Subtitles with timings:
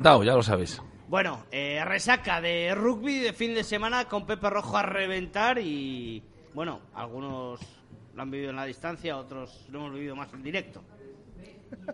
[0.00, 0.80] ya lo sabes.
[1.08, 6.22] Bueno, eh, resaca de rugby de fin de semana con Pepe Rojo a reventar y,
[6.54, 7.60] bueno, algunos
[8.14, 10.84] lo han vivido en la distancia, otros lo hemos vivido más en directo.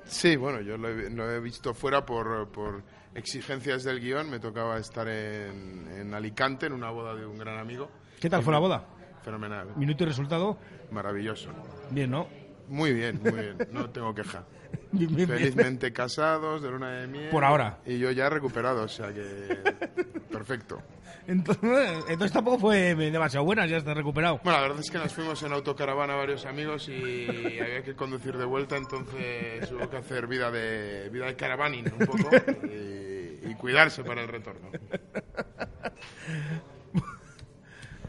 [0.05, 2.83] Sí, bueno, yo lo he, visto fuera por, por,
[3.15, 4.29] exigencias del guion.
[4.29, 7.91] Me tocaba estar en, en, Alicante, en una boda de un gran amigo.
[8.21, 8.85] ¿Qué tal fue la boda?
[9.23, 9.75] Fenomenal.
[9.77, 10.59] ¿Minuto y resultado?
[10.91, 11.51] Maravilloso.
[11.91, 12.29] Bien, ¿no?
[12.69, 13.57] Muy bien, muy bien.
[13.73, 14.45] No tengo queja.
[14.99, 17.29] Felizmente casados, de luna de miel.
[17.31, 17.79] Por ahora.
[17.87, 19.23] Y yo ya recuperado, o sea que.
[20.31, 20.83] Perfecto.
[21.27, 24.41] Entonces, tampoco fue demasiado buena, ya está recuperado.
[24.45, 28.37] Bueno, la verdad es que nos fuimos en autocaravana varios amigos y había que conducir
[28.37, 32.29] de vuelta, entonces hubo que hacer vida de vida de caravaning un poco
[33.43, 34.69] y cuidarse para el retorno.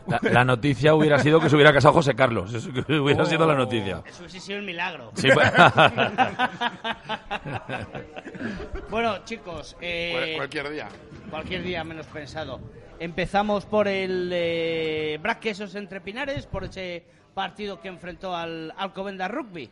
[0.07, 2.53] La, noticia hubiera sido que se hubiera casado José Carlos.
[2.53, 4.03] Eso hubiera sido la noticia.
[4.05, 5.11] Eso hubiese sido un milagro.
[5.15, 5.51] Sí, pues.
[8.89, 9.75] bueno, chicos.
[9.81, 10.89] Eh, cualquier día.
[11.29, 12.59] Cualquier día menos pensado.
[12.99, 19.69] Empezamos por el eh, Quesos entre Pinares, por ese partido que enfrentó al Alcobenda Rugby.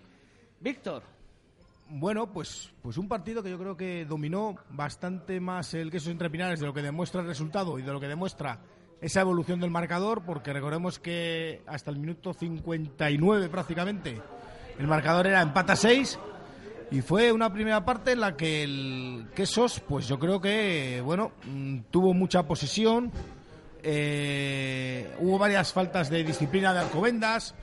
[0.60, 1.04] Víctor.
[1.90, 6.30] Bueno, pues, pues un partido que yo creo que dominó bastante más el Quesos entre
[6.30, 8.60] Pinares de lo que demuestra el resultado y de lo que demuestra
[9.04, 14.22] esa evolución del marcador, porque recordemos que hasta el minuto 59 prácticamente
[14.80, 16.18] el marcador era empata 6
[16.90, 21.34] y fue una primera parte en la que el Quesos, pues yo creo que, bueno,
[21.46, 23.12] mm, tuvo mucha posesión,
[23.84, 27.56] eh, hubo varias faltas de disciplina de Alcobendas,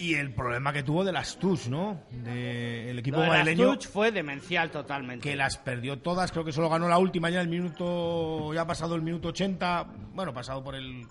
[0.00, 2.00] y el problema que tuvo de las TUS, ¿no?
[2.10, 3.74] De el equipo de madrileño.
[3.74, 5.28] Las fue demencial totalmente.
[5.28, 8.66] Que las perdió todas, creo que solo ganó la última ya el minuto, ya ha
[8.66, 11.06] pasado el minuto 80, bueno, pasado por el,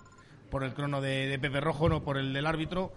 [0.50, 2.92] por el crono de, Pepe Rojo, no por el del árbitro.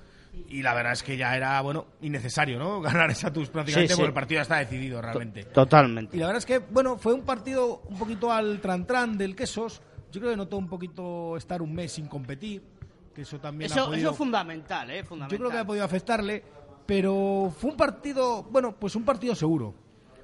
[0.50, 2.82] Y la verdad es que ya era, bueno, innecesario, ¿no?
[2.82, 5.44] Ganar esa TUS prácticamente porque el partido ya está decidido realmente.
[5.44, 6.18] Totalmente.
[6.18, 9.84] Y la verdad es que, bueno, fue un partido un poquito al tran-tran del Quesos.
[10.12, 12.64] Yo creo que notó un poquito estar un mes sin competir
[13.14, 15.04] que eso también eso, es fundamental, ¿eh?
[15.04, 15.38] Fundamental.
[15.38, 16.44] Yo creo que ha podido afectarle,
[16.86, 19.74] pero fue un partido, bueno, pues un partido seguro.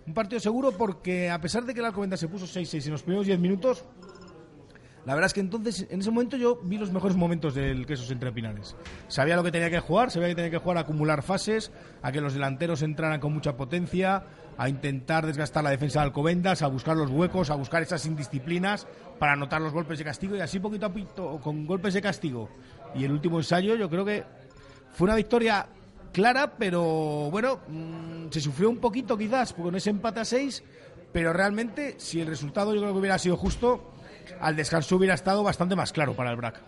[0.06, 3.04] Un partido seguro porque a pesar de que la Alcobenda se puso 6-6 en los
[3.04, 3.86] primeros 10 minutos,
[5.06, 8.12] la verdad es que entonces, en ese momento yo vi los mejores momentos del Quesos
[8.12, 8.76] entre Pinares.
[9.08, 12.12] Sabía lo que tenía que jugar, sabía que tenía que jugar a acumular fases, a
[12.12, 14.24] que los delanteros entraran con mucha potencia,
[14.58, 18.88] a intentar desgastar la defensa de Alcobendas, a buscar los huecos, a buscar esas indisciplinas
[19.18, 22.50] para anotar los golpes de castigo y así poquito a poquito, con golpes de castigo
[22.96, 24.24] y el último ensayo yo creo que
[24.94, 25.68] fue una victoria
[26.12, 30.64] clara, pero bueno, mm, se sufrió un poquito quizás con ese empate a seis,
[31.12, 33.94] pero realmente si el resultado yo creo que hubiera sido justo,
[34.40, 36.62] al descanso hubiera estado bastante más claro para el BRAC.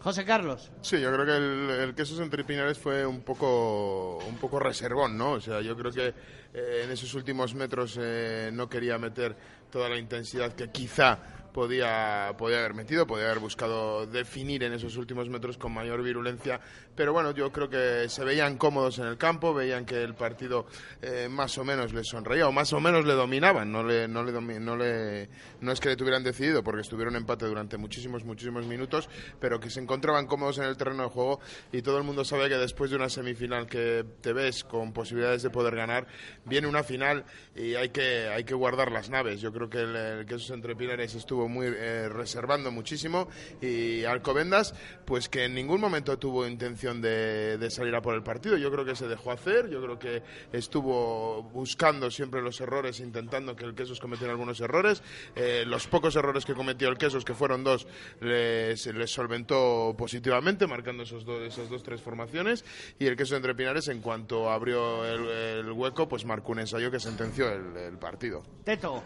[0.00, 0.70] José Carlos.
[0.80, 5.18] Sí, yo creo que el, el quesos entre Pinares fue un poco, un poco reservón,
[5.18, 5.32] ¿no?
[5.32, 6.14] O sea, yo creo que
[6.54, 9.36] eh, en esos últimos metros eh, no quería meter
[9.70, 11.18] toda la intensidad que quizá
[11.52, 16.60] podía, podía haber metido, podía haber buscado definir en esos últimos metros con mayor virulencia,
[16.94, 20.66] pero bueno, yo creo que se veían cómodos en el campo, veían que el partido
[21.02, 24.22] eh, más o menos les sonreía o más o menos le dominaban, no, le, no,
[24.22, 25.28] le, no, le,
[25.60, 29.08] no es que le tuvieran decidido porque estuvieron empate durante muchísimos, muchísimos minutos,
[29.40, 31.40] pero que se encontraban cómodos en el terreno de juego
[31.72, 35.42] y todo el mundo sabe que después de una semifinal que te ves con posibilidades
[35.42, 36.06] de poder ganar,
[36.44, 37.24] viene una final
[37.54, 39.40] y hay que, hay que guardar las naves.
[39.40, 40.74] Yo creo que el, el que esos entre
[41.04, 43.28] estuvo muy eh, reservando muchísimo.
[43.60, 44.74] Y Alcobendas
[45.04, 48.56] pues que en ningún momento tuvo intención de, salir a por el partido.
[48.56, 49.68] Yo creo que se dejó hacer.
[49.68, 55.02] Yo creo que estuvo buscando siempre los errores intentando que el Quesos cometiera algunos errores.
[55.34, 57.86] Eh, los pocos errores que cometió el Quesos que fueron dos
[58.20, 62.64] les, les solventó positivamente marcando esos dos, esas dos tres formaciones.
[62.98, 67.00] Y el Queso entre Pinares en cuanto abrió el, hueco pues marcó un ensayo que
[67.00, 68.42] sentenció el, el partido.
[68.64, 69.02] Teto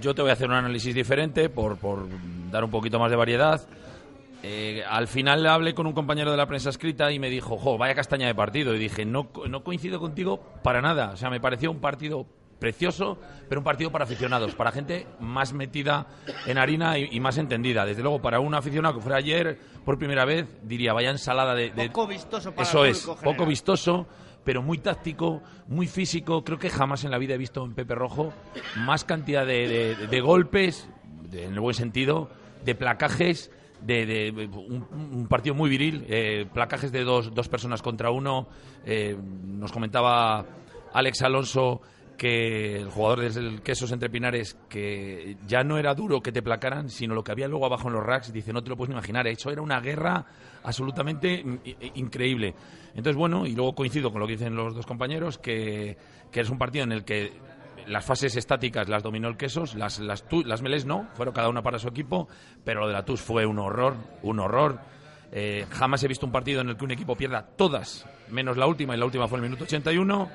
[0.00, 2.06] yo te voy a hacer un análisis diferente por, por
[2.50, 3.60] dar un poquito más de variedad.
[4.42, 7.76] Eh, al final hablé con un compañero de la prensa escrita y me dijo, jo,
[7.76, 8.74] vaya castaña de partido.
[8.74, 11.10] Y dije, no, no coincido contigo para nada.
[11.10, 12.26] O sea, me pareció un partido
[12.58, 13.18] precioso,
[13.48, 16.06] pero un partido para aficionados, para gente más metida
[16.46, 17.84] en harina y, más entendida.
[17.84, 21.70] Desde luego, para un aficionado que fuera ayer por primera vez, diría, vaya ensalada de...
[21.88, 24.06] Poco vistoso para Eso es, poco vistoso
[24.44, 26.44] pero muy táctico, muy físico.
[26.44, 28.32] Creo que jamás en la vida he visto en Pepe Rojo
[28.78, 30.88] más cantidad de, golpes,
[31.32, 32.30] en el buen sentido,
[32.64, 33.50] de placajes.
[33.80, 38.48] De, un, partido muy viril, eh, placajes de dos, dos personas contra uno.
[38.84, 39.16] Eh,
[39.46, 40.44] nos comentaba
[40.92, 41.80] Alex Alonso
[42.20, 46.90] que el jugador del Quesos entre Pinares, que ya no era duro que te placaran,
[46.90, 48.94] sino lo que había luego abajo en los racks, dice, no te lo puedes ni
[48.96, 50.26] imaginar, eso era una guerra
[50.62, 51.44] absolutamente
[51.94, 52.54] increíble.
[52.90, 55.96] Entonces, bueno, y luego coincido con lo que dicen los dos compañeros, que,
[56.30, 57.32] que es un partido en el que
[57.86, 61.62] las fases estáticas las dominó el Quesos, las, las, las Melés no, fueron cada una
[61.62, 62.28] para su equipo,
[62.64, 64.78] pero lo de la TUS fue un horror, un horror.
[65.32, 68.66] Eh, jamás he visto un partido en el que un equipo pierda todas, menos la
[68.66, 70.28] última, y la última fue el minuto 81.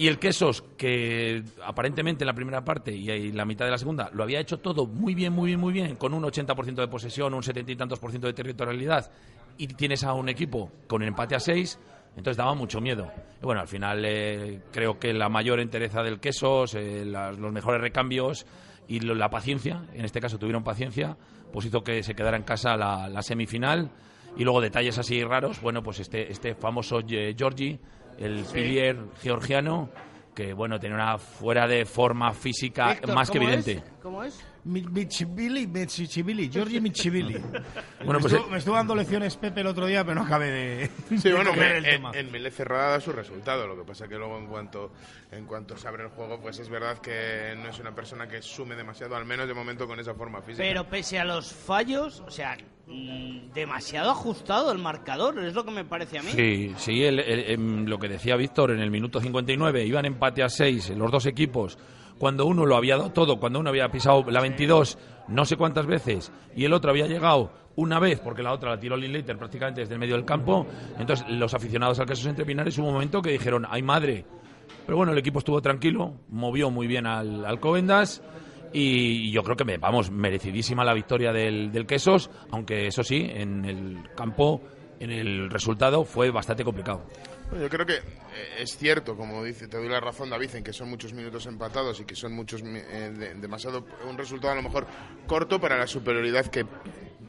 [0.00, 4.08] Y el Quesos, que aparentemente en la primera parte y la mitad de la segunda
[4.14, 7.34] lo había hecho todo muy bien, muy bien, muy bien, con un 80% de posesión,
[7.34, 9.10] un 70 y tantos por ciento de territorialidad,
[9.58, 11.78] y tienes a un equipo con empate a 6,
[12.16, 13.12] entonces daba mucho miedo.
[13.42, 17.52] Y bueno, al final eh, creo que la mayor entereza del Quesos, eh, las- los
[17.52, 18.46] mejores recambios
[18.88, 21.18] y lo- la paciencia, en este caso tuvieron paciencia,
[21.52, 23.90] pues hizo que se quedara en casa la, la semifinal.
[24.36, 27.78] Y luego detalles así raros, bueno, pues este, este famoso eh, Georgi,
[28.20, 29.90] el pilier georgiano,
[30.34, 33.72] que bueno, tenía una fuera de forma física Víctor, más que ¿cómo evidente.
[33.72, 33.92] es?
[34.00, 34.46] ¿Cómo es?
[34.64, 37.34] Mi- Michibili, Michibili, Giorgi Michibili.
[38.04, 40.26] Bueno, me, pues estuvo, el- me estuvo dando lecciones Pepe el otro día, pero no
[40.26, 40.90] acabé de.
[41.18, 42.10] Sí, de bueno, coger en, el en, tema.
[42.14, 43.66] en Melé cerrada da su resultado.
[43.66, 44.92] Lo que pasa que luego en cuanto
[45.32, 48.40] en cuanto se abre el juego, pues es verdad que no es una persona que
[48.40, 50.62] sume demasiado, al menos de momento con esa forma física.
[50.64, 52.56] Pero pese a los fallos, o sea,
[53.54, 56.30] demasiado ajustado el marcador, es lo que me parece a mí.
[56.30, 60.42] Sí, sí, el- el- em, lo que decía Víctor, en el minuto 59 iban empate
[60.42, 61.78] a 6 los dos equipos,
[62.18, 64.98] cuando uno lo había dado todo, cuando uno había pisado la 22
[65.28, 68.78] no sé cuántas veces y el otro había llegado una vez, porque la otra la
[68.80, 70.66] tiró Linklater prácticamente desde el medio del campo,
[70.98, 74.24] entonces los aficionados al caso Entre Pinares hubo un momento que dijeron, ¡ay madre!
[74.86, 78.22] Pero bueno, el equipo estuvo tranquilo, movió muy bien al, al Covendas
[78.72, 83.64] y yo creo que, vamos, merecidísima la victoria del, del Quesos, aunque eso sí, en
[83.64, 84.60] el campo,
[84.98, 87.02] en el resultado fue bastante complicado.
[87.60, 88.02] Yo creo que eh,
[88.60, 91.98] es cierto, como dice, te doy la razón, David, en que son muchos minutos empatados
[92.00, 94.86] y que son muchos eh, de- demasiado un resultado a lo mejor
[95.26, 96.64] corto para la superioridad que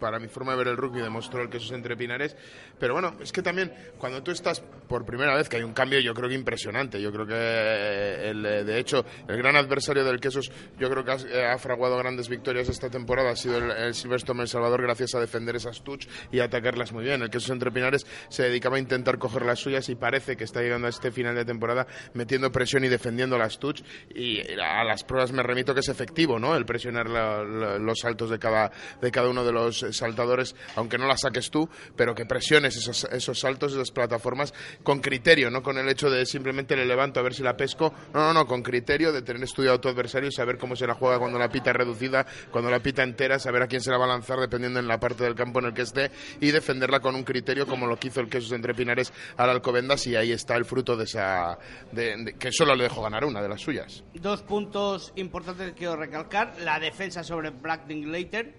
[0.01, 2.35] para mi forma de ver el rugby demostró el que esos entre Pinares,
[2.77, 5.99] pero bueno, es que también cuando tú estás por primera vez que hay un cambio,
[6.01, 10.03] yo creo que impresionante, yo creo que eh, el, eh, de hecho el gran adversario
[10.03, 13.57] del Quesos, yo creo que ha, eh, ha fraguado grandes victorias esta temporada, ha sido
[13.59, 17.21] el, el Silverstone El Salvador gracias a defender esas touch y atacarlas muy bien.
[17.21, 20.61] El Quesos entre Pinares se dedicaba a intentar coger las suyas y parece que está
[20.61, 23.81] llegando a este final de temporada metiendo presión y defendiendo las touch
[24.15, 26.55] y a las pruebas me remito que es efectivo, ¿no?
[26.55, 28.71] El presionar la- la- los saltos de cada,
[29.01, 33.03] de cada uno de los saltadores, aunque no las saques tú, pero que presiones esos,
[33.05, 34.53] esos saltos, esas plataformas
[34.83, 37.93] con criterio, no con el hecho de simplemente le levanto a ver si la pesco,
[38.13, 40.87] no, no, no, con criterio de tener estudiado a tu adversario y saber cómo se
[40.87, 43.97] la juega cuando la pita reducida, cuando la pita entera, saber a quién se la
[43.97, 46.99] va a lanzar dependiendo en la parte del campo en el que esté y defenderla
[46.99, 50.31] con un criterio como lo que hizo el Quesos entre Pinares al Alcobendas y ahí
[50.31, 51.57] está el fruto de esa,
[51.91, 54.03] de- de- que solo le dejó ganar una de las suyas.
[54.13, 56.53] Dos puntos importantes que quiero recalcar.
[56.61, 58.53] La defensa sobre Black Later.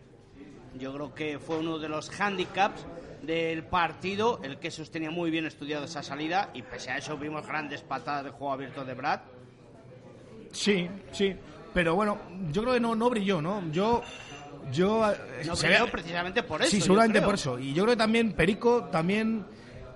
[0.79, 2.85] Yo creo que fue uno de los handicaps
[3.23, 4.41] del partido.
[4.43, 6.51] El que sostenía muy bien estudiado esa salida.
[6.55, 9.21] Y pese a eso vimos grandes patadas de juego abierto de Brad.
[10.53, 11.35] Sí, sí.
[11.75, 12.19] Pero bueno,
[12.51, 13.63] yo creo que no, no brilló, ¿no?
[13.71, 14.03] Yo.
[14.73, 15.17] yo eh,
[15.47, 16.71] No se brilló ve- precisamente por eso.
[16.71, 17.59] Sí, seguramente por eso.
[17.59, 19.45] Y yo creo que también Perico, también.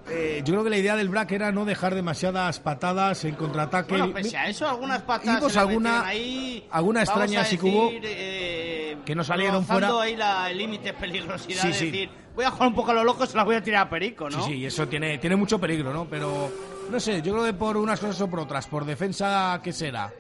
[0.09, 3.97] Eh, yo creo que la idea del Black era no dejar demasiadas patadas en contraataque.
[3.97, 7.87] Bueno, pese a eso, algunas patadas Vimos alguna- ahí, alguna extraña a sí que hubo,
[7.87, 9.91] decir, eh, que no salieron fuera.
[10.01, 11.85] ahí la, el límite peligrosidad Sí, sí.
[11.87, 13.91] decir, voy a jugar un poco a lo loco, se la voy a tirar a
[13.91, 14.45] Perico, ¿no?
[14.45, 16.07] Sí, sí, eso tiene, tiene mucho peligro, ¿no?
[16.09, 16.51] Pero,
[16.91, 20.13] no sé, yo creo que por unas cosas o por otras, por defensa, ¿qué será?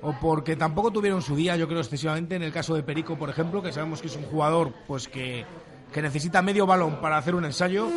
[0.00, 3.30] O porque tampoco tuvieron su día, yo creo, excesivamente, en el caso de Perico, por
[3.30, 5.44] ejemplo, que sabemos que es un jugador pues que,
[5.92, 7.88] que necesita medio balón para hacer un ensayo.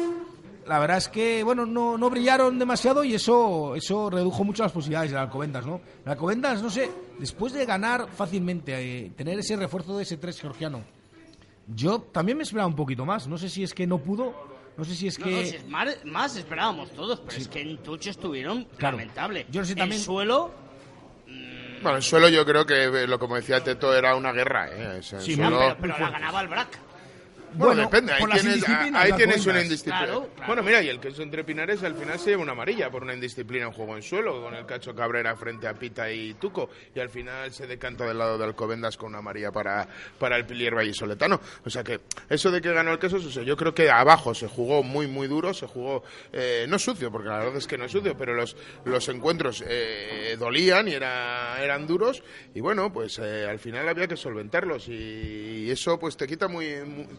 [0.68, 4.72] La verdad es que, bueno, no, no brillaron demasiado y eso, eso redujo mucho las
[4.72, 5.82] posibilidades del Alcobendas, ¿no?
[6.06, 8.74] El Alcobendas, no sé, después de ganar fácilmente,
[9.06, 10.84] eh, tener ese refuerzo de ese 3 georgiano,
[11.68, 13.28] yo también me esperaba un poquito más.
[13.28, 14.34] No sé si es que no pudo,
[14.78, 15.32] no sé si es No, que...
[15.32, 18.98] no, si es más, más esperábamos todos, pero es que en Tuch estuvieron Claro.
[18.98, 19.48] lamentable.
[19.50, 20.52] Yo no sé El también- suelo,
[21.82, 24.70] Bueno, el suelo yo creo que, eh, lo como decía Teto, era una guerra.
[24.70, 25.00] ¿eh?
[25.00, 26.78] O sea, el Sí, suelo- pero, pero la ganaba el Brac.
[27.54, 30.06] Bueno, depende, ahí tienes, ahí tienes una indisciplina.
[30.06, 30.48] Claro, claro.
[30.48, 33.04] Bueno, mira, y el que es entre Pinares al final se lleva una amarilla por
[33.04, 36.70] una indisciplina en juego en suelo, con el Cacho Cabrera frente a Pita y Tuco,
[36.96, 39.88] y al final se decanta del lado de Alcobendas con una amarilla para,
[40.20, 41.40] para el Pilier Vallisoletano.
[41.66, 44.34] O sea que eso de que ganó el queso, o sea, yo creo que abajo
[44.34, 47.78] se jugó muy, muy duro, se jugó, eh, no sucio, porque la verdad es que
[47.78, 48.56] no es sucio, pero los,
[48.86, 54.08] los encuentros eh, dolían y era, eran duros, y bueno, pues eh, al final había
[54.08, 56.68] que solventarlos, y, eso pues te quita, muy,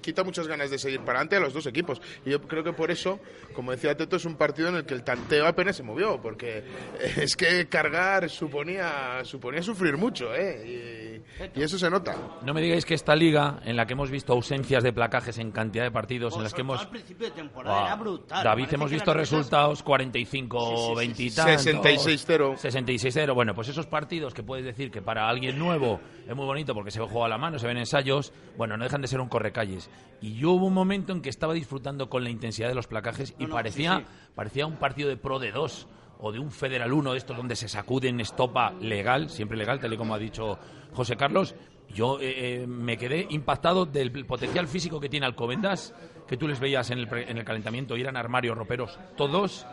[0.00, 2.00] quita muchas ganas de seguir para adelante a los dos equipos.
[2.24, 3.20] Y yo creo que por eso,
[3.54, 6.58] como decía Teto, es un partido en el que el tanteo apenas se movió, porque
[6.58, 11.22] eh, es que cargar suponía, suponía sufrir mucho, ¿eh?
[11.54, 12.16] Y eso se nota.
[12.44, 15.50] No me digáis que esta liga, en la que hemos visto ausencias de placajes en
[15.50, 16.80] cantidad de partidos, en las que hemos...
[16.80, 18.44] Al principio de temporada era brutal.
[18.44, 21.66] David, Parece hemos visto resultados 45, 20 y sí, tantos.
[21.66, 22.56] 66-0.
[22.56, 23.34] 66-0.
[23.34, 26.90] Bueno, pues esos partidos que puedes decir que para alguien nuevo es muy bonito porque
[26.90, 29.28] se ve juego a la mano, se ven ensayos, bueno, no dejan de ser un
[29.28, 29.90] correcalles.
[30.22, 33.34] Y yo hubo un momento en que estaba disfrutando con la intensidad de los placajes
[33.38, 35.88] y No, no, parecía, sí, parecía un partido de Pro de 2
[36.20, 39.92] o de un Federal 1 de estos donde se sacuden estopa legal, siempre legal, tal
[39.92, 40.58] y como ha dicho
[40.94, 41.54] José Carlos.
[41.92, 45.92] Yo eh, eh, me quedé impactado del potencial físico que tiene Alcobendas,
[46.28, 49.66] que tú les veías en el, pre- en el calentamiento y eran armarios roperos todos.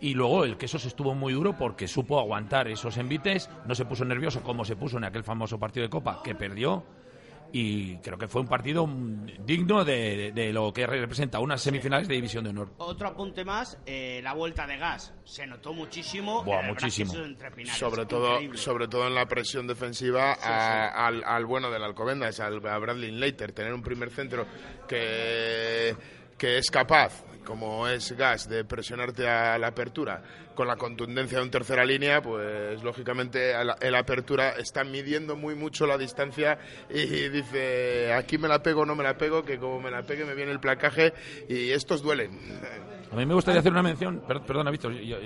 [0.00, 3.84] Y luego el queso se estuvo muy duro porque supo aguantar esos envites, no se
[3.84, 6.84] puso nervioso como se puso en aquel famoso partido de Copa que perdió.
[7.52, 11.60] Y creo que fue un partido mm, digno de, de- de lo que representa unas
[11.60, 12.72] semifinales de División de Honor.
[12.78, 15.12] Otro apunte más, eh, la vuelta de gas.
[15.24, 16.42] Se notó muchísimo.
[16.44, 17.12] Buah, muchísimo.
[17.12, 17.78] Pinares.
[17.78, 18.58] sobre todo Increíble.
[18.58, 23.10] sobre todo en la presión defensiva a- Al, al bueno del Alcobendas al, a Bradley
[23.10, 24.46] Leiter tener un primer centro
[24.86, 25.96] que
[26.38, 30.22] que es capaz como es Gas de presionarte a la apertura
[30.54, 35.86] con la contundencia de un tercera línea pues lógicamente el apertura está midiendo muy mucho
[35.86, 36.58] la distancia
[36.90, 40.24] y dice aquí me la pego no me la pego que como me la pegue
[40.24, 41.12] me viene el placaje
[41.48, 42.30] y estos duelen
[43.10, 45.16] A mí me gustaría hacer una mención, per- perdona, Víctor, yo-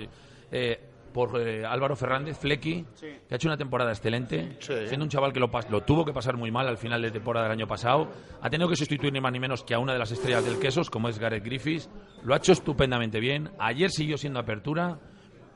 [0.51, 0.79] eh,
[1.15, 4.73] por eh, Álvaro Fernández, Flecky, que ha hecho una temporada excelente, Sí.
[4.87, 7.45] siendo un chaval que lo, lo tuvo que pasar muy mal al final de temporada
[7.45, 8.09] del año pasado.
[8.41, 10.59] Ha tenido que sustituir ni más ni menos que a una de las estrellas del
[10.59, 11.89] Quesos, como es Gareth Griffiths.
[12.25, 13.49] Lo ha hecho estupendamente bien.
[13.59, 14.99] Ayer siguió siendo apertura.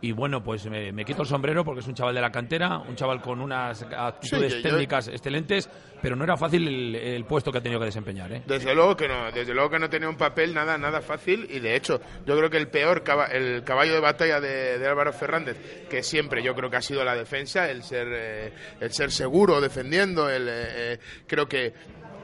[0.02, 2.78] Y bueno, pues me, me quito el sombrero porque es un chaval de la cantera,
[2.78, 5.70] un chaval con unas actitudes yo- técnicas excelentes,
[6.02, 8.32] pero no era fácil el, el puesto que ha tenido que desempeñar.
[8.32, 8.42] ¿eh?
[8.46, 11.60] Desde luego que no, desde luego que no tenía un papel nada nada fácil y
[11.60, 13.04] de hecho yo creo que el peor
[13.34, 15.58] el caballo de batalla de, de Álvaro Fernández,
[15.90, 19.60] que siempre yo creo que ha sido la defensa, el ser eh, el ser seguro
[19.60, 20.54] defendiendo, el eh,
[20.94, 21.74] eh, creo que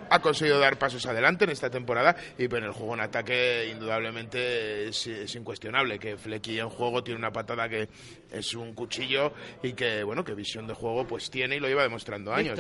[0.10, 4.88] ha conseguido dar pasos adelante en esta temporada y en el juego en ataque indudablemente
[4.88, 7.90] es, es incuestionable que Flecky en juego tiene una patada que
[8.32, 9.34] es un cuchillo
[9.64, 12.60] y que bueno que visión de juego pues tiene y lo lleva demostrando años.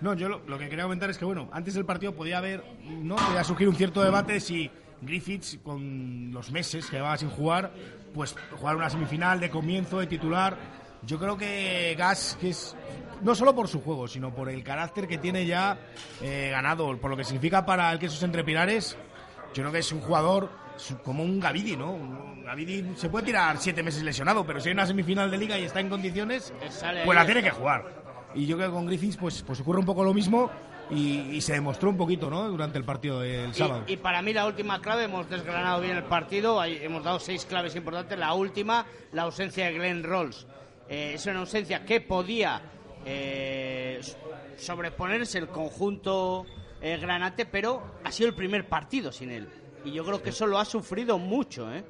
[0.00, 2.64] No, yo lo, lo que quería comentar es que, bueno, antes del partido podía haber,
[2.82, 3.16] ¿no?
[3.16, 7.72] Podía surgir un cierto debate si Griffiths, con los meses que llevaba sin jugar,
[8.12, 10.56] pues jugar una semifinal de comienzo, de titular.
[11.02, 12.74] Yo creo que Gas, que es
[13.24, 15.78] no solo por su juego, sino por el carácter que tiene ya
[16.22, 18.96] eh, ganado, por lo que significa para el Quesos Entre Pilares,
[19.54, 20.50] yo creo que es un jugador
[21.02, 21.92] como un Gavidi, ¿no?
[21.92, 25.58] Un Gavidi se puede tirar siete meses lesionado, pero si hay una semifinal de liga
[25.58, 26.52] y está en condiciones,
[27.04, 28.04] pues la tiene que jugar.
[28.34, 30.50] Y yo creo que con Griffiths pues, pues ocurre un poco lo mismo
[30.90, 32.48] y, y se demostró un poquito, ¿no?
[32.48, 33.84] Durante el partido del sábado.
[33.86, 37.46] Y, y para mí la última clave, hemos desgranado bien el partido, hemos dado seis
[37.46, 38.18] claves importantes.
[38.18, 40.46] La última, la ausencia de Glenn Rolls.
[40.88, 42.60] Eh, es una ausencia que podía
[43.04, 44.00] eh,
[44.56, 46.46] sobreponerse el conjunto
[46.80, 49.48] eh, granate, pero ha sido el primer partido sin él.
[49.84, 51.84] Y yo creo que eso lo ha sufrido mucho, ¿eh?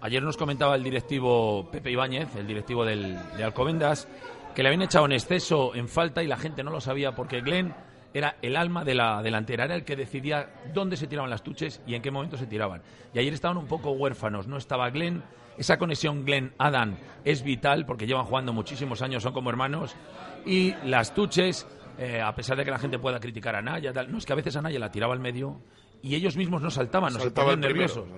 [0.00, 4.06] Ayer nos comentaba el directivo Pepe Ibáñez, el directivo del, de Alcobendas,
[4.54, 7.40] que le habían echado en exceso en falta y la gente no lo sabía porque
[7.40, 7.74] Glenn
[8.14, 11.82] era el alma de la delantera, era el que decidía dónde se tiraban las tuches
[11.86, 12.82] y en qué momento se tiraban.
[13.12, 15.22] Y ayer estaban un poco huérfanos, no estaba Glenn.
[15.58, 19.96] Esa conexión Glenn-Adam es vital porque llevan jugando muchísimos años, son como hermanos.
[20.46, 21.66] Y las tuches,
[21.98, 24.32] eh, a pesar de que la gente pueda criticar a Naya, tal, no es que
[24.32, 25.60] a veces a Naya la tiraba al medio
[26.02, 28.08] y ellos mismos no saltaban, no se Saltaba ponían primero, nerviosos.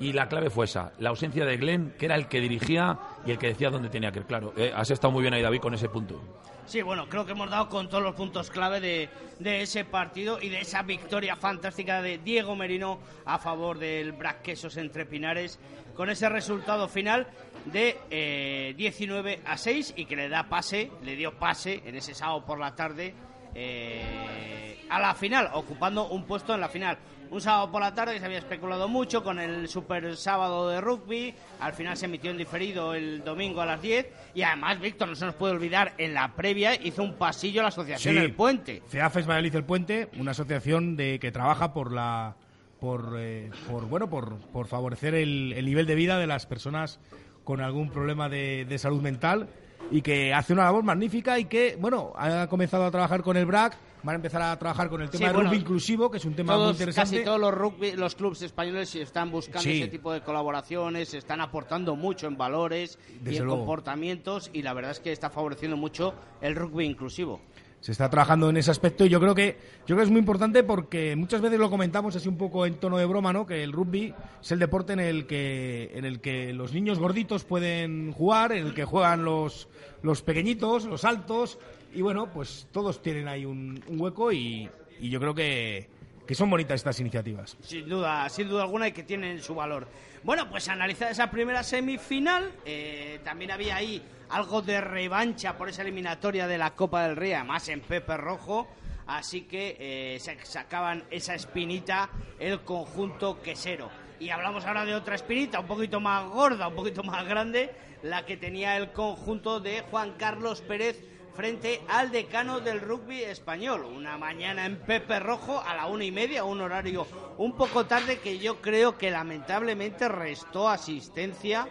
[0.00, 3.30] Y la clave fue esa, la ausencia de Glenn, que era el que dirigía y
[3.30, 4.26] el que decía dónde tenía que ir.
[4.26, 6.20] Claro, eh, has estado muy bien ahí, David, con ese punto.
[6.66, 10.38] Sí, bueno, creo que hemos dado con todos los puntos clave de, de ese partido
[10.42, 15.60] y de esa victoria fantástica de Diego Merino a favor del Braquesos entre Pinares,
[15.94, 17.28] con ese resultado final
[17.72, 22.14] de eh, 19 a 6 y que le da pase, le dio pase en ese
[22.14, 23.14] sábado por la tarde
[23.54, 26.98] eh, a la final, ocupando un puesto en la final.
[27.28, 30.80] Un sábado por la tarde que se había especulado mucho con el super sábado de
[30.80, 31.34] rugby.
[31.58, 34.06] Al final se emitió en diferido el domingo a las 10.
[34.34, 37.62] Y además, Víctor, no se nos puede olvidar, en la previa hizo un pasillo a
[37.64, 38.82] la asociación El Puente.
[38.88, 42.36] CEAFES Valladolid El Puente, una asociación de que trabaja por la
[42.78, 47.00] por, eh, por bueno por, por favorecer el, el nivel de vida de las personas
[47.46, 49.48] con algún problema de, de salud mental
[49.92, 53.46] y que hace una labor magnífica y que bueno ha comenzado a trabajar con el
[53.46, 56.16] BRAC van a empezar a trabajar con el tema Sí, del bueno, rugby inclusivo que
[56.18, 59.78] es un tema muy interesante casi todos los, rugby, los clubes españoles están buscando Sí.
[59.82, 63.58] ese tipo de colaboraciones, están aportando mucho en valores y en luego.
[63.58, 67.40] comportamientos y la verdad es que está favoreciendo mucho el rugby inclusivo.
[67.80, 69.56] Se está trabajando en ese aspecto y yo creo que
[69.86, 72.74] yo creo que es muy importante porque muchas veces lo comentamos así un poco en
[72.74, 73.46] tono de broma, ¿no?
[73.46, 77.44] Que el rugby es el deporte en el que en el que los niños gorditos
[77.44, 79.68] pueden jugar, en el que juegan los
[80.02, 81.58] los pequeñitos, los altos
[81.94, 84.68] y bueno, pues todos tienen ahí un, un hueco y,
[85.00, 85.88] y yo creo que,
[86.26, 87.56] que son bonitas estas iniciativas.
[87.62, 89.86] Sin duda, sin duda alguna y que tienen su valor.
[90.22, 95.82] Bueno, pues analizar esa primera semifinal, eh, también había ahí algo de revancha por esa
[95.82, 98.66] eliminatoria de la Copa del Rey, además en Pepe Rojo,
[99.06, 103.88] así que eh, se sacaban esa espinita el conjunto quesero.
[104.18, 107.70] Y hablamos ahora de otra espinita, un poquito más gorda, un poquito más grande,
[108.02, 110.98] la que tenía el conjunto de Juan Carlos Pérez
[111.36, 113.84] frente al decano del rugby español.
[113.84, 118.18] Una mañana en Pepe Rojo a la una y media, un horario un poco tarde
[118.18, 121.68] que yo creo que lamentablemente restó asistencia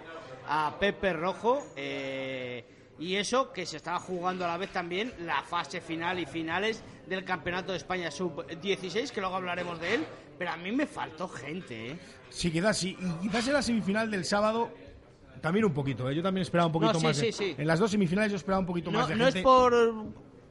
[0.47, 1.63] a Pepe Rojo.
[1.75, 2.63] eh,
[2.97, 6.81] y eso que se estaba jugando a la vez también la fase final y finales
[7.07, 10.05] del Campeonato de España Sub-16, que luego hablaremos de él.
[10.37, 11.99] Pero a mí me faltó gente, ¿eh?
[12.29, 12.97] Sí, quizás sí.
[13.21, 14.69] Y quizás en la semifinal del sábado
[15.45, 16.09] también un poquito.
[16.09, 16.15] ¿eh?
[16.15, 17.17] Yo también esperaba un poquito No, sí, más.
[17.17, 17.55] de- sí, sí.
[17.57, 19.39] En las dos semifinales yo esperaba un poquito No, más de no gente.
[19.39, 19.73] es por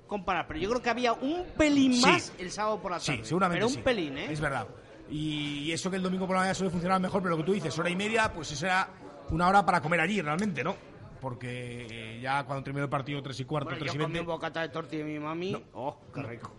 [0.07, 3.19] comparar, pero yo creo que había un pelín más el sábado por la tarde.
[3.19, 4.27] Sí, seguramente Pero un pelín, ¿eh?
[4.33, 4.67] Es verdad.
[5.11, 7.53] Y eso que el domingo por la mañana suele funcionar mejor, pero lo que tú
[7.53, 8.89] dices, hora y media, pues eso era
[9.31, 10.77] una hora para comer allí realmente, ¿no?
[11.25, 14.13] Porque eh, ya cuando terminó el partido tres y cuarto, Bueno, tres yo y comí
[14.13, 15.57] veinte, un bocata de tortilla de mi mami.
[15.73, 16.53] Oh, qué rico.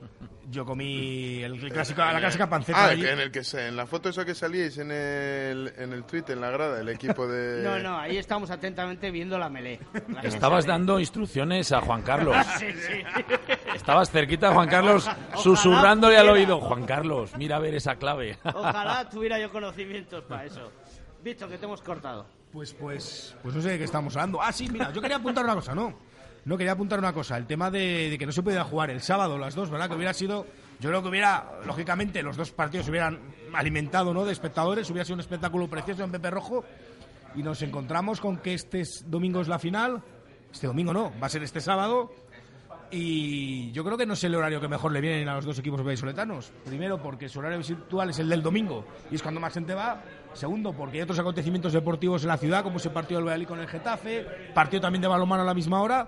[0.49, 3.05] yo comí el, el clásico, la clásica panceta Ah, de allí.
[3.05, 6.23] en el que se, en la foto esa que salíais en el, en el tweet,
[6.29, 7.61] en la grada, el equipo de...
[7.63, 9.79] No, no, ahí estamos atentamente viendo la melé.
[10.11, 12.35] La Estabas dando instrucciones a Juan Carlos.
[12.57, 13.03] Sí, sí.
[13.75, 16.59] Estabas cerquita de Juan Carlos, susurrándole al oído.
[16.59, 18.39] Juan Carlos, mira a ver esa clave.
[18.43, 20.71] Ojalá tuviera yo conocimientos para eso.
[21.21, 22.25] Visto que te hemos cortado.
[22.55, 24.41] Pues, pues, pues no sé de qué estamos hablando.
[24.41, 25.93] Ah, sí, mira, yo quería apuntar una cosa, ¿no?
[26.45, 27.35] No, quería apuntar una cosa.
[27.35, 29.89] El tema de, que no se pudiera jugar el sábado las dos, ¿verdad?
[29.89, 30.47] Que hubiera sido...
[30.79, 33.19] Yo creo que hubiera, lógicamente, los dos partidos se hubieran
[33.53, 34.23] alimentado, ¿no?
[34.23, 34.89] De espectadores.
[34.89, 36.63] Hubiera sido un espectáculo precioso en Pepe Rojo.
[37.35, 40.01] Y nos encontramos con que este es- domingo es la final.
[40.49, 42.13] Este domingo no, va a ser este sábado.
[42.89, 45.59] Y yo creo que no es el horario que mejor le viene a los dos
[45.59, 46.53] equipos vallisoletanos.
[46.63, 50.01] Primero, porque su horario habitual es el del domingo y es cuando más gente va.
[50.35, 53.59] Segundo, porque hay otros acontecimientos deportivos en la ciudad, como ese partido del Valladolid con
[53.59, 56.07] el Getafe, partido también de balonmano a la misma hora.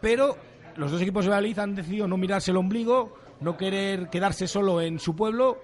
[0.00, 0.36] Pero
[0.76, 4.80] los dos equipos de Valladolid han decidido no mirarse el ombligo, no querer quedarse solo
[4.80, 5.60] en su pueblo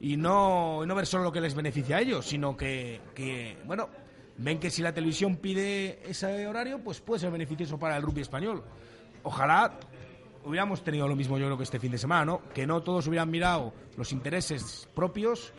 [0.00, 3.88] y no, no ver solo lo que les beneficia a ellos, sino que, que, bueno,
[4.36, 8.22] ven que si la televisión pide ese horario, pues puede ser beneficioso para el rugby
[8.22, 8.64] español.
[9.22, 9.78] Ojalá
[10.44, 12.42] hubiéramos tenido lo mismo yo creo que este fin de semana, ¿no?
[12.52, 15.52] Que no todos hubieran mirado los intereses propios,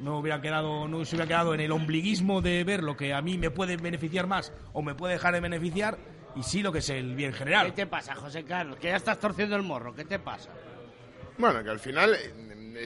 [0.00, 3.22] no hubiera quedado, no se hubiera quedado en el ombliguismo de ver lo que a
[3.22, 5.98] mí me puede beneficiar más o me puede dejar de beneficiar
[6.34, 7.72] y sí lo que es el bien ¿Qué general.
[7.74, 8.78] te pasa, José Carlos?
[8.78, 9.94] Que ya estás torciendo el morro.
[9.94, 10.50] ¿Qué te pasa?
[11.38, 12.16] Bueno, que al final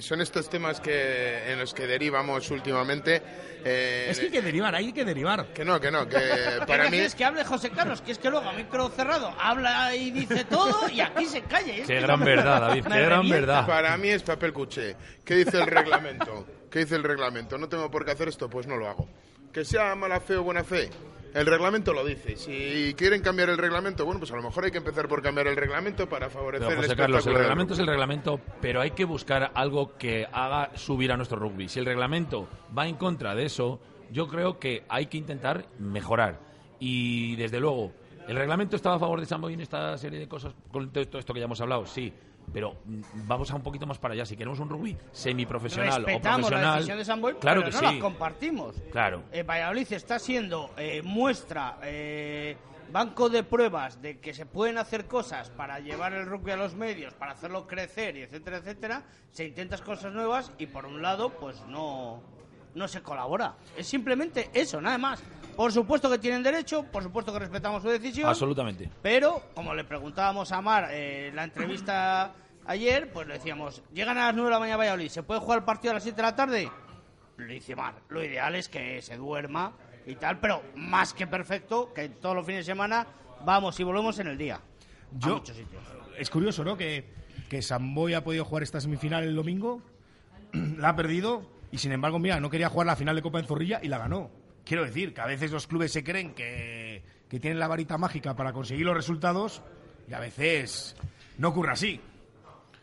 [0.00, 3.22] son estos temas que en los que derivamos últimamente.
[3.64, 5.46] eh, Es que hay que derivar, hay que derivar.
[5.52, 6.90] que no, que no, que ¿Qué para mí...
[6.90, 8.00] quieres que hable José Carlos?
[8.00, 11.74] Que es que luego a micro cerrado habla y dice todo y aquí se calla.
[11.74, 13.66] Es Qué que gran no- verdad, David, qué gran verdad.
[13.66, 14.96] Para mí es papel cuché.
[15.24, 16.46] ¿Qué dice el reglamento?
[16.70, 17.58] ¿Qué dice el reglamento?
[17.58, 18.48] ¿No tengo por qué hacer esto?
[18.48, 19.08] Pues no lo hago.
[19.52, 20.88] Que sea mala fe o buena fe,
[21.34, 22.36] el reglamento lo dice.
[22.36, 25.46] Si quieren cambiar el reglamento, bueno, pues a lo mejor hay que empezar por cambiar
[25.46, 28.40] el reglamento para favorecer Pero, el José Carlos, el espectáculo del reglamento es el reglamento,
[28.60, 31.68] pero hay que buscar algo que haga subir a nuestro rugby.
[31.68, 36.40] Si el reglamento va en contra de eso, yo creo que hay que intentar mejorar.
[36.78, 37.92] Y desde luego,
[38.26, 41.32] ¿el reglamento estaba a favor de Sambo en esta serie de cosas con todo esto
[41.32, 41.86] que ya hemos hablado?
[41.86, 42.12] Sí.
[42.52, 44.24] Pero mm, vamos a un poquito más para allá.
[44.26, 46.74] Si queremos un rugby semiprofesional o Respetamos la profesional.
[46.76, 47.94] decisión de San Boy, claro pero que no sí.
[47.96, 48.76] la compartimos.
[48.90, 49.22] Claro.
[49.32, 52.56] Eh, Valladolid está siendo eh, muestra, eh,
[52.92, 56.74] banco de pruebas de que se pueden hacer cosas para llevar el rugby a los
[56.74, 59.02] medios, para hacerlo crecer, y etcétera, etcétera.
[59.30, 62.20] Se intentan cosas nuevas y por un lado, pues no,
[62.74, 63.54] no se colabora.
[63.76, 65.22] Es simplemente eso, nada más.
[65.60, 68.30] Por supuesto que tienen derecho, por supuesto que respetamos su decisión.
[68.30, 68.90] Absolutamente.
[69.02, 72.32] Pero, como le preguntábamos a Mar eh, en la entrevista
[72.64, 75.38] ayer, pues le decíamos, llegan a las 9 de la mañana a Valladolid, ¿se puede
[75.40, 76.70] jugar el partido a las 7 de la tarde?
[77.36, 79.74] Le dice Mar, lo ideal es que se duerma
[80.06, 83.06] y tal, pero más que perfecto, que todos los fines de semana
[83.44, 84.62] vamos y volvemos en el día.
[85.22, 85.82] a muchos sitios.
[86.16, 86.78] Es curioso, ¿no?
[86.78, 87.12] Que,
[87.50, 89.82] que Samboy ha podido jugar esta semifinal el domingo,
[90.54, 93.44] la ha perdido y sin embargo, mira, no quería jugar la final de Copa en
[93.44, 94.39] Zorrilla y la ganó.
[94.64, 98.34] Quiero decir que a veces los clubes se creen que, que tienen la varita mágica
[98.34, 99.62] para conseguir los resultados
[100.08, 100.96] y a veces
[101.38, 102.00] no ocurre así.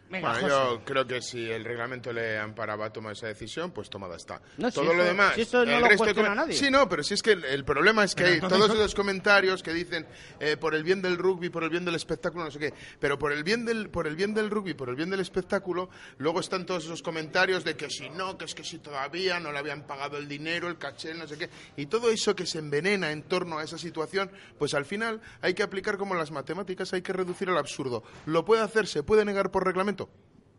[0.10, 0.50] Venga, Bueno, José.
[0.78, 4.42] yo creo que si el reglamento le amparaba a tomar esa decisión, pues tomada está.
[4.58, 5.36] No, si Todo esto- lo demás.
[5.36, 6.54] si esto no el lo resto de com- nadie.
[6.54, 8.96] Sí, no, pero si es que el, el problema es que Pero hay todos esos
[8.96, 10.08] comentarios que dicen
[10.40, 12.74] eh, por el bien del rugby, por el bien del espectáculo, no sé qué.
[13.00, 15.90] Pero por el bien del, por el bien del rugby, por el bien del espectáculo,
[16.20, 19.52] luego están todos esos comentarios de que si no, que es que si todavía no
[19.52, 21.50] le habían pagado el dinero, el caché, no sé qué.
[21.76, 25.54] Y todo eso que se envenena en torno a esa situación, pues al final hay
[25.54, 28.04] que aplicar como en las matemáticas, hay que reducir al absurdo.
[28.26, 28.88] ¿Lo puede hacer?
[28.88, 29.97] ¿Se puede negar por reglamento?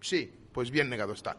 [0.00, 1.36] Sí, pues bien negado está.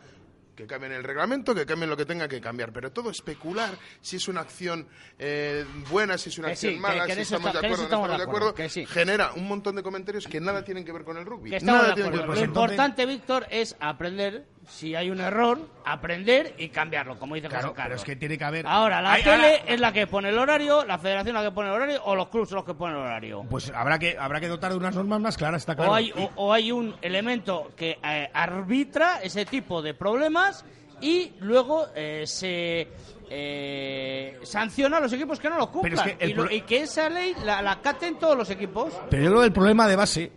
[0.56, 2.74] Que cambien el reglamento, que cambien lo que tenga que cambiar.
[2.74, 6.80] Pero todo especular si es una acción eh, buena, si es una Que acción sí,
[6.82, 8.86] mala, que si estamos está- de acuerdo, eso no estamos de acuerdo, acuerdo, que sí.
[8.86, 11.52] genera un montón de comentarios que nada tienen que ver con el rugby.
[11.62, 16.54] Nada tienen que ver Lo con importante, Víctor, es aprender si hay un error, aprender
[16.58, 18.00] y cambiarlo, como dice Claro, José pero Carlos.
[18.02, 18.66] es que tiene que haber.
[18.68, 21.52] Ahora, la Hay- tele ahora- es la que pone el horario, la federación la que
[21.52, 23.44] pone el horario o los clubes los que ponen el horario.
[23.50, 25.92] Pues habrá que, habrá que dotar de unas normas más claras, está claro.
[25.92, 30.64] O hay, o, o hay un elemento que eh, arbitra ese tipo de problemas
[31.02, 32.88] y luego eh, se
[33.32, 35.96] eh, sanciona a los equipos que no lo cumplan.
[35.96, 38.50] Pero es que el y, lo- y que esa ley la, la acaten todos los
[38.50, 38.94] equipos.
[39.10, 40.32] Pero yo creo que el problema de base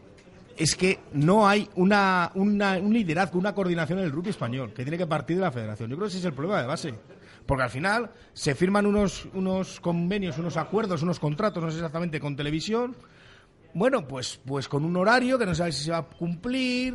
[0.56, 4.82] es que no hay una, una- un liderazgo, una coordinación en el rugby español, que
[4.84, 5.90] tiene que partir de la federación.
[5.90, 6.94] Yo creo que ese es el problema de base.
[7.46, 12.20] Porque al final se firman unos, unos convenios, unos acuerdos, unos contratos, no sé exactamente,
[12.20, 12.94] con televisión.
[13.74, 16.94] Bueno, pues, pues con un horario que no sabe si se va a cumplir.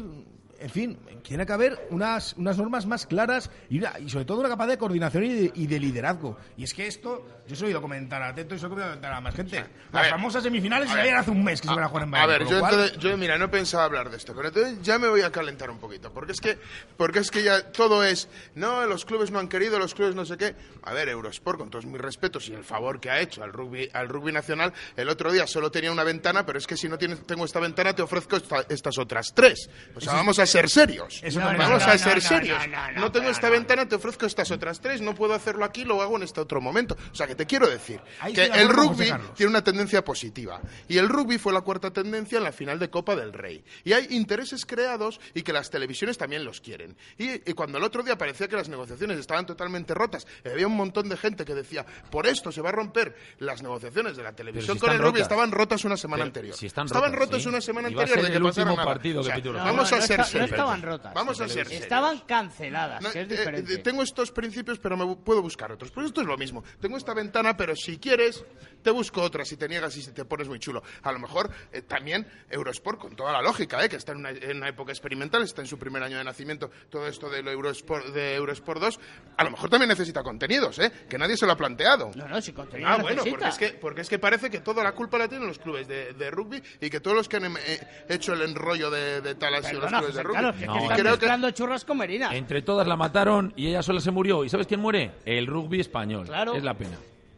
[0.60, 4.40] En fin, tiene que haber unas, unas normas más claras y, una- y sobre todo
[4.40, 6.38] una capacidad de coordinación y de, y de liderazgo.
[6.58, 8.88] Y es que esto, yo he oído comentar a Teto y se lo he oído
[8.88, 9.64] comentar a más gente.
[9.92, 12.16] Las ver, famosas semifinales a se hace un mes que se van a jugar en
[12.16, 14.82] A Bahrein, ver, yo, cual- entonces- yo, mira, no pensaba hablar de esto, pero entonces
[14.82, 16.58] ya me voy a calentar un poquito, porque es que,
[16.98, 20.26] porque es que ya todo es, no, los clubes no han querido, los clubes no
[20.26, 20.56] sé qué.
[20.84, 23.90] A ver, Eurosport, con todos mis respetos y el favor que ha hecho al rugby,
[23.94, 26.98] al rugby nacional, el otro día solo tenía una ventana, pero es que si no
[26.98, 29.70] tienes, tengo esta ventana, te ofrezco esta- estas otras tres.
[29.96, 31.20] O sea, vamos a ser serios.
[31.24, 32.68] eso No, también Vamos a ser no, serios.
[32.68, 33.54] no, no, No, no, tengo esta no.
[33.54, 35.02] ventana, te ofrezco estas otras tres.
[35.02, 36.98] No puedo hacerlo aquí, lo hago en este otro momento.
[37.12, 40.62] O sea, que te quiero decir Ahí que el rugby tiene una tendencia positiva.
[40.88, 43.64] Y el rugby fue la cuarta tendencia en la final de Copa del Rey.
[43.84, 46.96] Y hay intereses creados y que las televisiones también los quieren.
[47.18, 50.68] Y, y cuando el otro día parecía que las negociaciones estaban totalmente rotas, y había
[50.68, 54.24] un montón de gente que decía, por esto se va a romper las negociaciones de
[54.24, 55.22] la televisión si con el rugby, rotas.
[55.24, 56.56] estaban rotas una semana Pero anterior.
[56.56, 57.50] si están estaban rotas, sí.
[57.50, 58.86] una semana anterior ser de que el pasara nada.
[58.86, 59.60] partido O sea, capítulo.
[59.60, 61.14] No, vamos no a esta- ser no estaban rotas.
[61.14, 61.72] Vamos a ser.
[61.72, 63.74] Estaban canceladas, No, que es eh, diferente.
[63.74, 65.92] eh, tengo estos principios, pero me puedo buscar otros.
[65.92, 66.64] Pues esto es lo mismo.
[66.80, 68.44] Tengo esta ventana, pero si quieres,
[68.82, 69.44] te busco otra.
[69.46, 70.82] Si te niegas y si te pones muy chulo.
[71.04, 74.30] A lo mejor eh, también Eurosport, con toda la lógica, eh, que está en una,
[74.32, 77.52] en una época experimental, está en su primer año de nacimiento, todo esto de, lo
[77.52, 79.00] Eurosport, de Eurosport 2,
[79.38, 80.92] a lo mejor también necesita contenidos, ¿eh?
[81.10, 82.12] que nadie se lo ha planteado.
[82.16, 83.38] No, no, si contenido Ah, bueno, necesita.
[83.38, 85.88] porque es, que, porque es que parece que toda la culpa la tienen los clubes
[85.88, 89.36] de, de rugby y que todos los que han eh, hecho el enrollo de, de
[89.36, 92.34] tal sido los clubes de Que, que están creo que mezclando churras con merinas.
[92.34, 94.44] Entre todas la mataron y ella sola se murió.
[94.44, 95.12] ¿Y sabes quién muere?
[95.26, 96.26] El rugby español.
[96.28, 96.54] Claro.
[96.54, 96.98] Es la pena.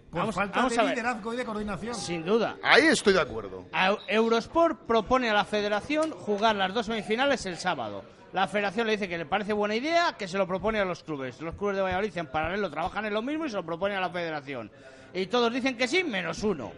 [0.10, 1.94] Por Vamos- falta vamos de a liderazgo y de coordinación.
[1.94, 2.58] Sin duda.
[2.64, 3.66] ahí estoy de acuerdo.
[3.72, 8.04] A- Eurosport propone a la federación jugar las dos semifinales el sábado.
[8.34, 11.04] La federación le dice que le parece buena idea, que se lo propone a los
[11.04, 11.40] clubes.
[11.42, 14.00] Los clubes de Valladolid en paralelo trabajan en lo mismo y se lo propone a
[14.02, 14.72] la federación.
[15.14, 16.72] Y todos dicen que sí, menos uno.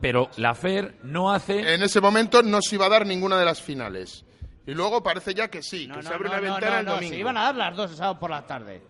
[0.00, 1.74] Pero la FER no hace...
[1.74, 4.25] En ese momento no se iba a dar ninguna de las finales.
[4.66, 6.86] Y luego parece ya que sí, No, que no, se abre no, una ventana el
[6.86, 7.14] domingo.
[7.14, 8.82] Se iban a dar las dos el sábado por la tarde.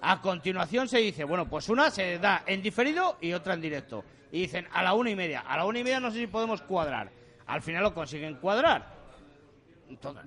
[0.00, 4.04] A continuación se dice, bueno, pues una se da en diferido y otra en directo.
[4.30, 5.40] Y dicen a la una y media.
[5.40, 7.10] A la una y media no sé si podemos cuadrar.
[7.46, 8.97] Al final lo consiguen cuadrar.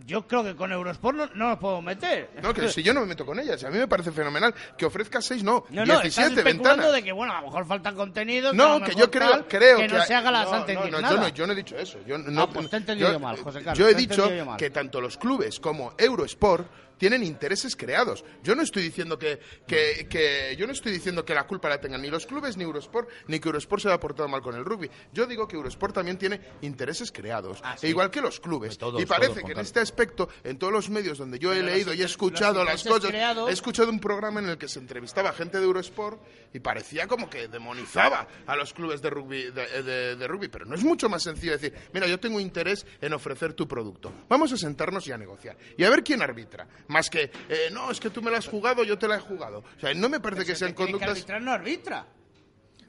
[0.05, 2.31] Yo creo que con Eurosport no, no nos podemos meter.
[2.41, 3.63] No, que si yo no me meto con ellas.
[3.63, 6.93] A mí me parece fenomenal que ofrezca seis, no, No, no, estás 17 especulando ventanas.
[6.93, 8.53] de que, bueno, a lo mejor faltan contenidos.
[8.53, 10.79] No, que yo creo, tal, creo que no hay- se haga la no, santa no,
[10.81, 11.13] no, indignada.
[11.15, 11.99] yo no, yo no he dicho eso.
[12.07, 14.69] Yo no, Ah, pues te he entendido yo mal, José Carlos, Yo he dicho que
[14.71, 16.67] tanto los clubes como Eurosport
[17.01, 18.23] tienen intereses creados.
[18.43, 21.81] Yo no estoy diciendo que, que, que- yo no estoy diciendo que la culpa la
[21.81, 24.63] tengan ni los clubes ni Eurosport, ni que Eurosport se haya portado mal con el
[24.63, 24.87] rugby.
[25.11, 27.87] Yo digo que Eurosport también tiene intereses creados, Ah, sí.
[27.87, 28.77] e igual que los clubes.
[28.77, 31.55] Todos, y parece todos, que en este aspecto, en todos los medios donde yo he
[31.61, 34.67] Pero leído y he escuchado las cosas, creados- he escuchado un programa en el que
[34.67, 36.21] se entrevistaba gente de Eurosport
[36.53, 40.49] y parecía como que demonizaba a los clubes de rugby, de, de- de rugby.
[40.49, 44.13] Pero no es mucho más sencillo decir, mira, yo tengo interés en ofrecer tu producto.
[44.29, 45.57] Vamos a sentarnos y a negociar.
[45.77, 46.67] Y a ver quién arbitra.
[46.91, 49.19] Más que, eh, no, es que tú me la has jugado, yo te la he
[49.19, 49.59] jugado.
[49.59, 51.09] O sea, no me parece que El sean tiene que conductas...
[51.17, 52.05] arbitrar no arbitra.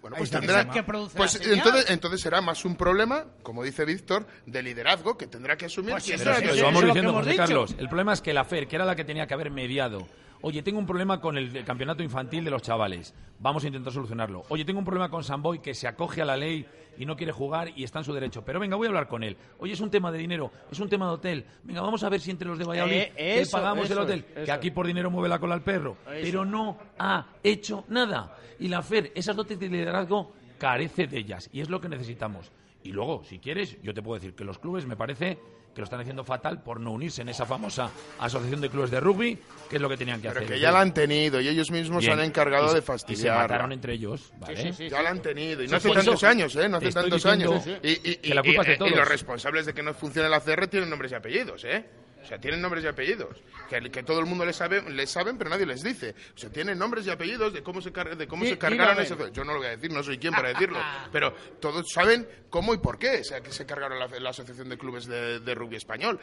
[0.01, 0.69] Bueno, pues tendrá...
[0.69, 5.29] que produce Pues entonces, entonces será más un problema, como dice Víctor, de liderazgo que
[5.29, 7.43] tendrá que asumir Pues es- que llevamos diciendo, hemos José dicho.
[7.45, 10.09] Carlos, el problema es que la FER, que era la que tenía que haber mediado
[10.43, 13.15] Oye, tengo un problema con el, campeonato infantil de los chavales.
[13.39, 14.43] Vamos a intentar solucionarlo.
[14.49, 16.67] Oye, tengo un problema con Samboy que se acoge a la ley
[16.99, 18.45] y no quiere jugar y está en su derecho.
[18.45, 19.37] Pero venga, voy a hablar con él.
[19.59, 21.47] Oye, es un tema de dinero, es un tema de hotel.
[21.63, 24.25] Venga, vamos a ver si entre los de Valladolid Eh, que eso, pagamos el hotel.
[24.45, 25.97] que aquí por dinero mueve la cola al perro.
[26.05, 28.37] Pero no ha hecho nada.
[28.59, 31.49] Y la FER, esas dotes de liderazgo, carece de ellas.
[31.53, 32.51] Y es lo que necesitamos.
[32.83, 35.39] Y luego, si quieres, yo te puedo decir que los clubes me parece
[35.75, 39.01] que lo están haciendo fatal por no unirse en esa famosa asociación de clubes de
[39.01, 39.39] rugby,
[39.71, 40.53] que es lo que tenían que Pero hacer.
[40.55, 42.15] que ya la han tenido y ellos mismos Bien.
[42.15, 43.39] se han encargado Y de Y se fastidiar.
[43.39, 44.63] mataron entre ellos, ¿vale?
[44.63, 44.89] sí, sí.
[44.91, 45.63] Ya la han tenido.
[45.63, 46.69] Y Sí, no hace tantos eso años, ¿eh?
[46.69, 47.65] No hace tantos años.
[47.83, 48.91] Y, y- que la culpa y- es de y todos.
[48.93, 51.85] los responsables de que no funcione la CR tienen nombres y apellidos, ¿eh?
[52.23, 53.37] O sea, tienen nombres y apellidos.
[53.69, 56.15] Que, que todo el mundo les sabe, les saben, pero nadie les dice.
[56.35, 59.17] O sea, tienen nombres y apellidos de cómo se, car- de cómo se cargaron ese...
[59.33, 60.79] Yo no lo voy a decir, no soy quien para decirlo.
[61.13, 64.69] pero todos saben cómo y por qué o sea, que se cargaron la, la Asociación
[64.69, 66.21] de Clubes de, de Rugby Español.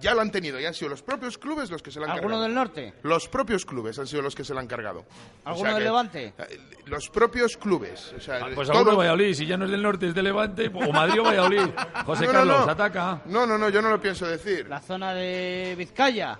[0.00, 2.12] Ya lo han tenido, ya han sido los propios clubes los que se la han
[2.12, 2.42] ¿Alguno cargado.
[2.44, 2.94] del norte?
[3.02, 5.00] Los propios clubes han sido los que se la han cargado.
[5.44, 6.34] O ¿Alguno sea del Levante?
[6.38, 8.12] eh, Los propios clubes.
[8.16, 10.14] O sea, Ah, Pues todos- alguno de Valladolid, si ya no es del norte, es
[10.14, 11.60] de Levante, o Madrid o Valladolid.
[12.06, 12.72] José No, no, Carlos, no.
[12.72, 13.22] ataca.
[13.26, 14.68] No, no, no, yo no lo pienso decir.
[14.68, 15.31] La zona de
[15.76, 16.38] Vizcaya,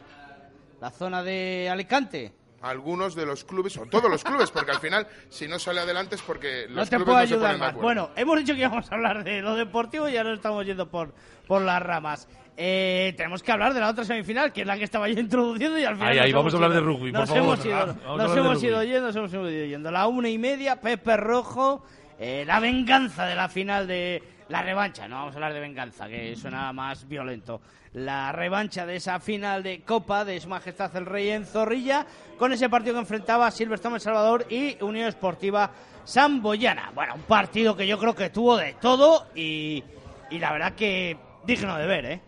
[0.81, 2.33] la zona de Alicante.
[2.63, 6.15] Algunos de los clubes, o todos los clubes, porque al final, si no sale adelante
[6.15, 7.83] es porque No los te clubes puedo no se ayudar ponen de más.
[7.83, 10.89] Bueno, hemos dicho que íbamos a hablar de lo deportivo y ya nos estamos yendo
[10.89, 11.13] por,
[11.49, 12.29] por las ramas.
[12.57, 15.77] Eh, tenemos que hablar de la otra semifinal, que es la que estaba yo introduciendo
[15.77, 16.13] y al final.
[16.13, 17.43] Ahí, ahí, vamos a hablar ido- de rugby, por Nos favor.
[17.45, 19.91] hemos ido, Ah, nos hemos ido yendo, nos hemos ido yendo.
[19.91, 21.85] La una y media, Pepe Rojo,
[22.21, 25.09] eh, la venganza de la final de la revancha.
[25.09, 27.61] No vamos a hablar de venganza, que suena más violento.
[27.95, 32.07] La revancha de esa final de Copa de Su Majestad el Rey en Zorrilla,
[32.39, 35.71] con ese partido que enfrentaba Silverstone El Salvador y Unión Esportiva
[36.05, 36.91] Samboyana.
[36.95, 39.83] Bueno, un partido que yo creo que tuvo de todo y,
[40.31, 42.21] y la verdad que digno de ver, ¿eh?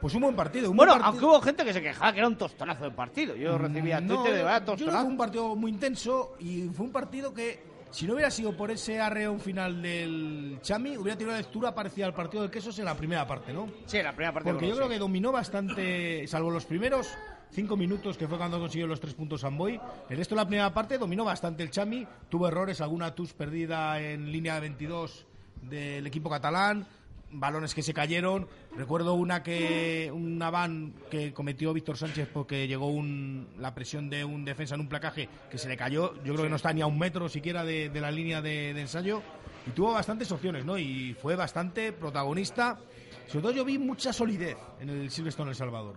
[0.00, 0.70] Pues un buen partido.
[0.70, 3.34] Un Bueno, buen aunque hubo gente que se quejaba que era un tostonazo de partido.
[3.34, 5.00] Yo recibía No, Twitter de vaya yo que tostonazo.
[5.02, 7.60] fue un partido muy intenso y fue un partido que,
[7.90, 12.06] si no hubiera sido por ese arreón final del Chami, hubiera tenido una lectura parecida
[12.06, 13.68] al partido de Quesos en la primera parte, ¿no?
[13.86, 14.50] Sí, la primera parte.
[14.50, 17.08] Porque yo creo que dominó bastante, salvo los primeros
[17.50, 19.80] cinco minutos, que fue cuando consiguió los tres puntos Samboy.
[20.08, 22.06] El resto de la primera parte dominó bastante el Chami.
[22.28, 25.26] Tuvo errores, alguna tus perdida en línea de 22
[25.62, 26.86] del equipo catalán.
[27.30, 28.48] Balones que se cayeron.
[28.76, 34.24] Recuerdo una que una van que cometió Víctor Sánchez porque llegó un, la presión de
[34.24, 36.14] un defensa en un placaje que se le cayó.
[36.24, 38.72] Yo creo que no está ni a un metro siquiera de, de la línea de,
[38.72, 39.22] de ensayo.
[39.66, 40.78] Y tuvo bastantes opciones, ¿no?
[40.78, 42.78] Y fue bastante protagonista.
[43.26, 45.96] Sobre todo yo vi mucha solidez en el Silverstone El Salvador.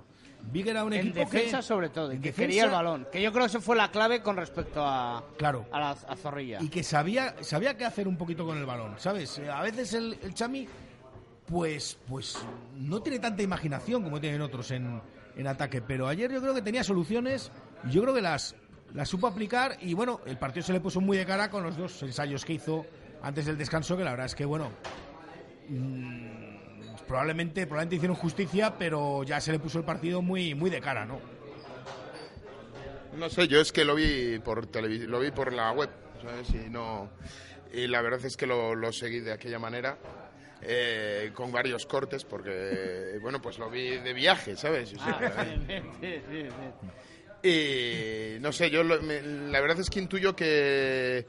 [0.52, 2.72] Vi que era un En equipo defensa, que, sobre todo, y que defensa, quería el
[2.72, 3.08] balón.
[3.12, 5.68] Que yo creo que eso fue la clave con respecto a, Claro.
[5.72, 6.58] a la a Zorrilla.
[6.62, 9.40] Y que sabía, sabía qué hacer un poquito con el balón, ¿sabes?
[9.40, 10.68] A veces el, el Chami,
[11.52, 12.38] pues, pues
[12.76, 15.02] no tiene tanta imaginación como tienen otros en,
[15.36, 15.82] en ataque.
[15.82, 17.52] Pero ayer yo creo que tenía soluciones
[17.84, 18.56] y yo creo que las,
[18.94, 19.78] las supo aplicar.
[19.82, 22.54] Y bueno, el partido se le puso muy de cara con los dos ensayos que
[22.54, 22.86] hizo
[23.22, 24.72] antes del descanso, que la verdad es que, bueno,
[25.68, 30.80] mm, probablemente, probablemente hicieron justicia, pero ya se le puso el partido muy, muy de
[30.80, 31.20] cara, ¿no?
[33.18, 35.90] No sé, yo es que lo vi por televisión, lo vi por la web,
[36.24, 36.50] ¿sabes?
[36.52, 37.10] Y no
[37.74, 39.98] y la verdad es que lo, lo seguí de aquella manera.
[40.64, 45.46] Eh, con varios cortes porque bueno pues lo vi de viaje sabes O sea, Ah.
[47.44, 51.26] Y no sé, yo lo- me- la verdad es que intuyo que,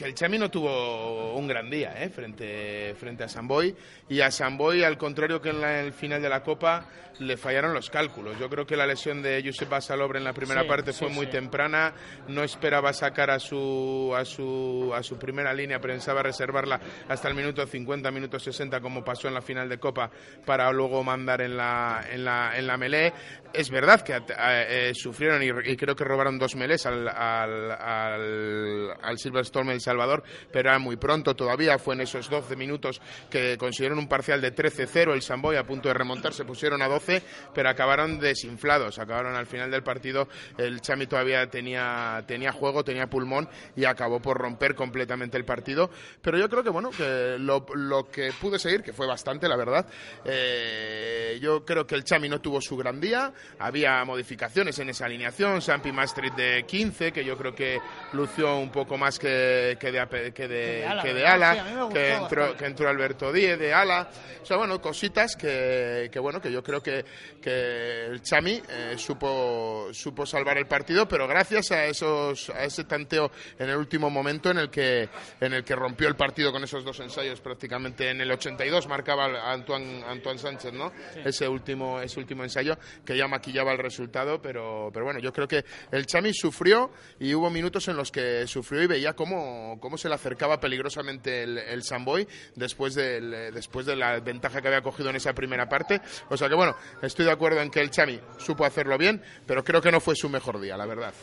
[0.00, 2.08] que el Chami no tuvo un gran día ¿eh?
[2.08, 3.76] frente, frente a Samboy.
[4.08, 6.86] Y a Samboy, al contrario que en la- el final de la Copa,
[7.18, 8.38] le fallaron los cálculos.
[8.38, 11.10] Yo creo que la lesión de Josep Basalobre en la primera Sí, parte sí, fue
[11.10, 11.32] muy sí.
[11.32, 11.92] temprana.
[12.28, 17.34] No esperaba sacar a su, a, su, a su primera línea, pensaba reservarla hasta el
[17.34, 20.10] minuto 50, minuto 60, como pasó en la final de Copa,
[20.46, 23.12] para luego mandar en la, en la, en la melee.
[23.52, 27.70] Es verdad que eh, eh, sufrieron y, y creo que robaron dos melés al, al,
[27.72, 30.22] al, al Silverstone El Salvador,
[30.52, 31.78] pero era muy pronto todavía.
[31.78, 35.12] Fue en esos 12 minutos que consiguieron un parcial de 13-0.
[35.12, 37.22] El Samboy a punto de remontar se pusieron a 12,
[37.52, 38.98] pero acabaron desinflados.
[38.98, 40.28] Acabaron al final del partido.
[40.56, 45.90] El Chami todavía tenía, tenía juego, tenía pulmón y acabó por romper completamente el partido.
[46.22, 47.64] Pero yo creo que, bueno, que lo,
[48.10, 49.86] que pude seguir, que fue bastante, la verdad,
[50.24, 53.32] eh, yo creo que el Chami no tuvo su gran día.
[53.58, 55.60] Había modificaciones en esa alineación.
[55.60, 57.80] Sampi Maastricht de 15, que yo creo que
[58.12, 62.12] lució un poco más que, que de, que de, ala, que de ala, Sí, que,
[62.12, 64.08] entró, que entró Alberto Díez de ala.
[64.42, 67.04] O sea, bueno, cositas que, que bueno, que yo creo que,
[67.42, 72.84] que el Chami eh, supo, supo salvar el partido, pero gracias a esos a ese
[72.84, 75.08] tanteo en el último momento en el que
[75.40, 79.50] en el que rompió el partido con esos dos ensayos prácticamente en el 82 marcaba
[79.50, 80.92] Antoine, Antoine Sánchez, ¿no?
[81.24, 85.48] Ese último ese último ensayo que ya maquillaba el resultado, pero pero bueno, yo creo
[85.48, 89.98] que el Chami sufrió y hubo minutos en los que sufrió y veía cómo, cómo
[89.98, 94.68] se le acercaba peligrosamente el, el Samboy después, del, eh, después de la ventaja que
[94.68, 96.00] había cogido en esa primera parte.
[96.28, 99.62] O sea que bueno, estoy de acuerdo en que el Chami supo hacerlo bien, pero
[99.62, 101.14] creo que no fue su mejor día, la verdad.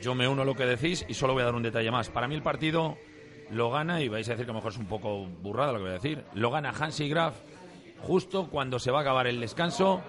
[0.00, 2.10] Yo me uno a lo que decís y solo voy a dar un detalle más.
[2.10, 2.98] Para mí el partido
[3.50, 5.78] lo gana, y vais a decir que a lo mejor es un poco burrada lo
[5.78, 7.36] que voy a decir, lo gana Hansi Graf
[8.00, 10.02] justo cuando se va a acabar el descanso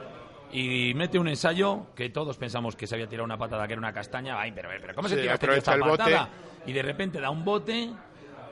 [0.52, 3.80] y mete un ensayo que todos pensamos que se había tirado una patada que era
[3.80, 4.40] una castaña.
[4.40, 5.98] Ay, pero, pero ¿cómo se Sí, tira este esta el bote.
[5.98, 6.30] patada?
[6.66, 7.92] Y de repente da un bote,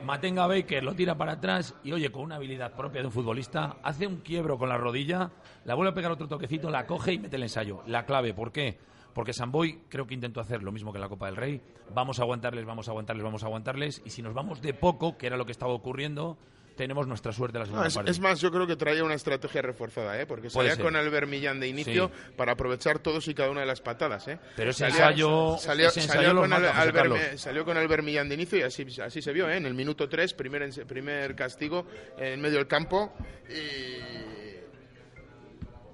[0.04, 3.76] Matenga Baker lo tira para atrás y oye, con una habilidad propia de un futbolista,
[3.82, 5.30] hace un quiebro con la rodilla,
[5.64, 7.82] la vuelve a pegar otro toquecito, la coge y mete el ensayo.
[7.86, 8.78] La clave, ¿por qué?
[9.14, 11.62] Porque Samboy creo que intentó hacer lo mismo que en la Copa del Rey.
[11.94, 14.02] Vamos a aguantarles, vamos a aguantarles, vamos a aguantarles.
[14.04, 16.36] Y si nos vamos de poco, que era lo que estaba ocurriendo,
[16.76, 18.10] tenemos nuestra suerte la segunda No, es, parte.
[18.10, 20.26] es más, yo creo que traía una estrategia reforzada, ¿eh?
[20.26, 22.32] porque salía con Albert Millán de inicio Sí.
[22.36, 24.26] para aprovechar todos y cada una de las patadas.
[24.28, 24.38] ¿eh?
[24.56, 28.28] Pero ese Salía- ensayo- salió, ese ensayo salió con, mata, Albert, salió con Albert Millán
[28.28, 29.56] de inicio y así, así se vio, ¿eh?
[29.56, 31.86] en el minuto 3, primer, primer castigo
[32.18, 33.12] en medio del campo.
[33.48, 34.64] Y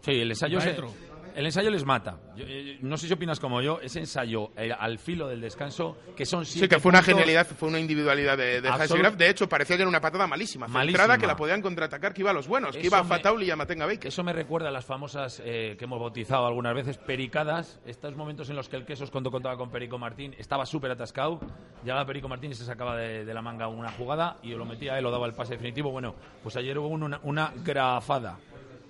[0.02, 0.76] Sí, el ensayo, Va se-.
[1.34, 2.18] El ensayo les mata.
[2.36, 5.96] Yo, eh, no sé si opinas como yo, ese ensayo eh, al filo del descanso,
[6.16, 9.14] que son Sí, siete que fue una genialidad, fue una individualidad de, de Graf.
[9.16, 10.66] De hecho, parecía que era una patada malísima.
[10.68, 11.18] Malísima.
[11.18, 13.46] Que la podían contraatacar, que iba a los buenos, que Eso iba a me- Fatauli
[13.46, 14.06] y a Matenga Baker.
[14.08, 17.80] Eso me recuerda a las famosas eh, que hemos bautizado algunas veces, pericadas.
[17.86, 21.40] Estos momentos en los que el Quesos, cuando contaba con Perico Martín, estaba súper atascado.
[21.84, 24.96] Llegaba Perico Martín y se sacaba de, de la manga una jugada y lo metía
[24.98, 25.90] él, lo daba el pase definitivo.
[25.90, 28.38] Bueno, pues ayer hubo una, una grafada.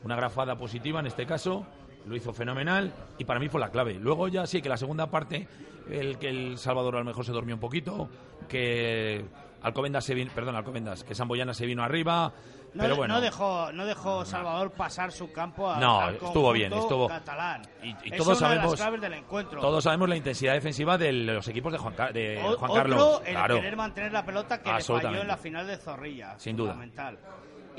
[0.03, 1.67] Una grafada positiva en este caso.
[2.07, 3.95] Lo hizo fenomenal y para mí fue la clave.
[3.95, 5.47] Luego ya sí que la segunda parte,
[5.91, 8.09] el que el Salvador a lo mejor se durmió un poquito,
[8.49, 9.25] que
[9.63, 12.33] Alcobendas se vino, perdón, Alcobendas, que Samboyana se vino arriba.
[12.73, 16.73] No, pero bueno, no dejó, no dejó Salvador pasar su campo a, No, estuvo bien,
[16.73, 17.63] estuvo- catalán.
[17.83, 19.61] y- todos sabemos- del encuentro.
[19.61, 23.23] Todos sabemos la intensidad defensiva de los equipos de Juan, de O- Juan otro, Carlos.
[23.27, 23.57] el claro.
[23.57, 26.39] querer mantener la pelota que le falló en la final de Zorrilla.
[26.39, 26.75] Sin duda.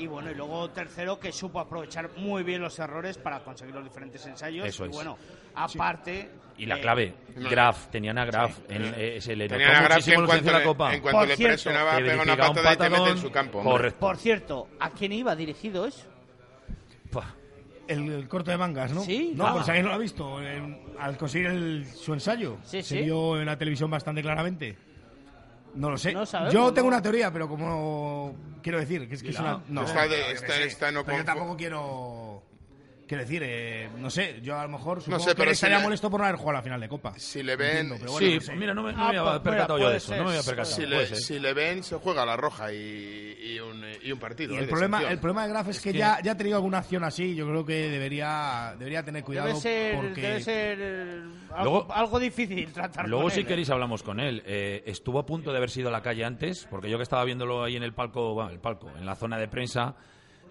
[0.02, 3.84] Y bueno, y luego tercero que supo aprovechar muy bien los errores para conseguir los
[3.84, 4.66] diferentes ensayos.
[4.66, 4.94] Eso y es.
[4.96, 5.16] bueno,
[5.54, 6.28] aparte.
[6.58, 8.58] Y la eh, clave, Graf, tenían a Graf.
[8.68, 10.94] En, eh, se le Tenían notó a Graf que muchísimo en cuanto, la le, Copa.
[10.94, 13.30] en cuanto Por le cierto, presionaba, pega una un patada y te mete en su
[13.30, 13.62] campo.
[13.62, 14.00] Correcto.
[14.00, 16.04] Por cierto, ¿a quién iba dirigido eso?
[17.88, 19.02] El, el corte de mangas, ¿no?
[19.02, 19.32] Sí.
[19.34, 19.52] No, Ah.
[19.54, 20.40] pues alguien no lo ha visto.
[20.42, 23.02] En- al conseguir el- su ensayo, Sí, se sí.
[23.02, 24.76] vio en la televisión bastante claramente.
[25.74, 26.12] No lo sé.
[26.12, 26.96] No sabemos, Yo tengo ¿no?
[26.96, 29.82] una teoría, pero como quiero decir que es que es una no.
[29.84, 32.42] Está de- no Pero yo tampoco quiero
[33.06, 35.78] quiero decir, eh, no sé, yo a lo mejor supongo sé, que pero si estaría
[35.78, 37.12] le- molesto por no haber jugado la final de Copa.
[37.18, 38.56] Si le ven, Entiendo, pero bueno, sí, no sé.
[38.56, 40.08] mira, no me, no Ah, me había pues, percatado yo de eso.
[40.08, 40.18] ser.
[40.18, 40.74] No me había percatado.
[40.76, 41.16] si, le, ser.
[41.16, 44.54] si le ven, se juega la roja y, y un, y un partido.
[44.54, 45.12] Y eh, el problema, sanción.
[45.12, 47.34] el problema de Graf es, que, que- ya, ya ha tenido alguna acción así.
[47.34, 49.48] Yo creo que debería, debería tener cuidado.
[49.48, 53.46] Debe ser, porque debe ser eh, algo, Luego- algo difícil tratar Luego, con si él,
[53.46, 53.48] ¿eh?
[53.48, 54.42] queréis, hablamos con él.
[54.46, 57.24] Eh, estuvo a punto de haber sido a la calle antes, porque yo que estaba
[57.24, 59.94] viéndolo ahí en el palco, bueno, el palco, en la zona de prensa,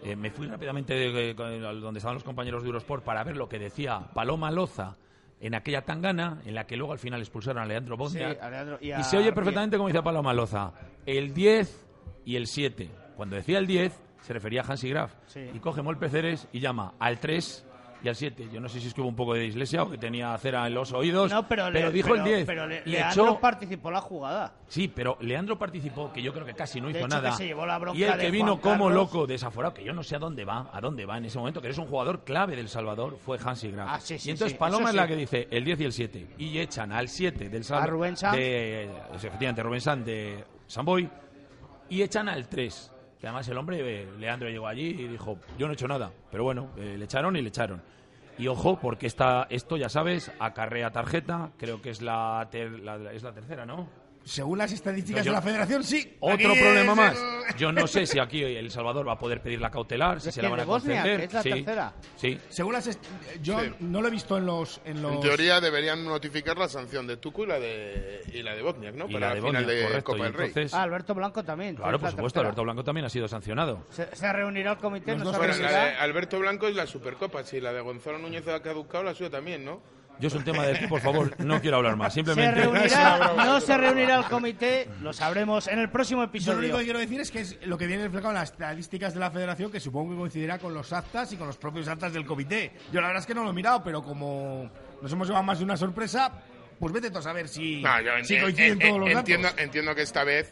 [0.04, 3.38] eh, me fui rápidamente de- con- al- donde estaban los compañeros de Eurosport para ver
[3.38, 4.98] lo que decía Paloma Loza
[5.40, 8.38] en aquella tangana, en la que luego al final expulsaron a Leandro Sí, Bosnia.
[8.42, 10.72] a Leandro y se oye perfectamente como decía Paloma Loza,
[11.06, 11.86] el 10
[12.26, 12.90] y el 7.
[13.16, 15.14] Cuando decía el 10, se refería a Hansi Graf.
[15.26, 15.40] Sí.
[15.54, 17.66] Y coge Mol Peceres y llama al 3
[18.04, 18.50] y al 7.
[18.52, 20.66] Yo no sé si es que hubo un poco de dislexia o que tenía cera
[20.68, 22.46] en los oídos, No, pero, le- dijo pero- el 10.
[22.46, 24.54] Pero le- Le Leandro echó- participó la jugada.
[24.68, 27.30] Sí, pero Leandro participó, que yo creo que casi no De hizo hecho, nada.
[27.32, 30.02] que se llevó la bronca y el que vino como loco, desaforado, que yo no
[30.04, 32.56] sé a dónde va, a dónde va en ese momento, que es un jugador clave
[32.56, 33.90] del Salvador, fue Hansi Graf.
[33.92, 35.94] Ah, sí, sí, y entonces sí, Paloma es la que dice el 10 y el
[35.94, 36.28] 7.
[36.38, 38.16] Y echan al 7 del A Salvador.
[38.36, 41.10] De, efectivamente, Rubén Sanz de Samboy.
[41.90, 42.92] Y echan al 3.
[43.22, 46.12] Que además el hombre, eh, Leandro llegó allí y dijo, yo no he hecho nada.
[46.32, 47.82] Pero bueno, eh, le echaron y le echaron.
[48.40, 53.14] Y ojo, porque esta, esto, ya sabes, acarrea tarjeta, creo que es la, ter- la-
[53.14, 53.88] es la tercera, ¿no?
[54.24, 56.16] Según las estadísticas Yo- de la federación, sí.
[56.20, 57.18] Otro problema es más.
[57.18, 60.28] el- Yo no sé si aquí El Salvador va a poder pedir la cautelar, si
[60.28, 61.20] ¿De se la van a de Bosnia, conceder.
[61.20, 61.94] que es la sí, tercera?
[62.16, 62.40] Sí.
[62.50, 63.00] Según las
[63.42, 63.72] yo Sí.
[63.82, 67.18] no lo he visto en los en los En teoría deberían notificar la sanción de
[67.18, 69.10] Tucu y la de, y la de Bosniak, ¿no?
[69.10, 70.12] Y Para la de la final Bosnia, de correcto.
[70.12, 70.48] Copa del Rey.
[70.50, 71.76] entonces, Ah, Alberto Blanco también.
[71.76, 72.42] claro, por supuesto, tercera.
[72.50, 73.86] Alberto Blanco también ha sido sancionado.
[73.90, 77.44] Se, se reunirá el comité, no sabe Bueno, la de Alberto Blanco es la Supercopa,
[77.44, 79.82] si la de Gonzalo Núñez ha caducado, la suya también, ¿no?
[80.22, 82.14] Yo es un tema de aquí, por favor, no quiero hablar más.
[82.14, 82.62] Se Simplemente.
[82.62, 86.78] reunirá, no se reunirá el comité, lo sabremos en el próximo Yo lo único episodio.
[86.78, 89.32] que quiero decir es que es lo que viene reflejado en las estadísticas de la
[89.32, 92.72] federación, que supongo que coincidirá con los actas y con los propios actas del comité.
[92.94, 94.70] Yo la verdad es que no lo he mirado, pero como
[95.02, 96.32] nos hemos llevado más de una sorpresa,
[96.80, 97.90] pues vete tú a saber si, No,
[98.42, 99.62] coinciden en- todos los entiendo, datos.
[99.64, 100.52] entiendo que esta vez,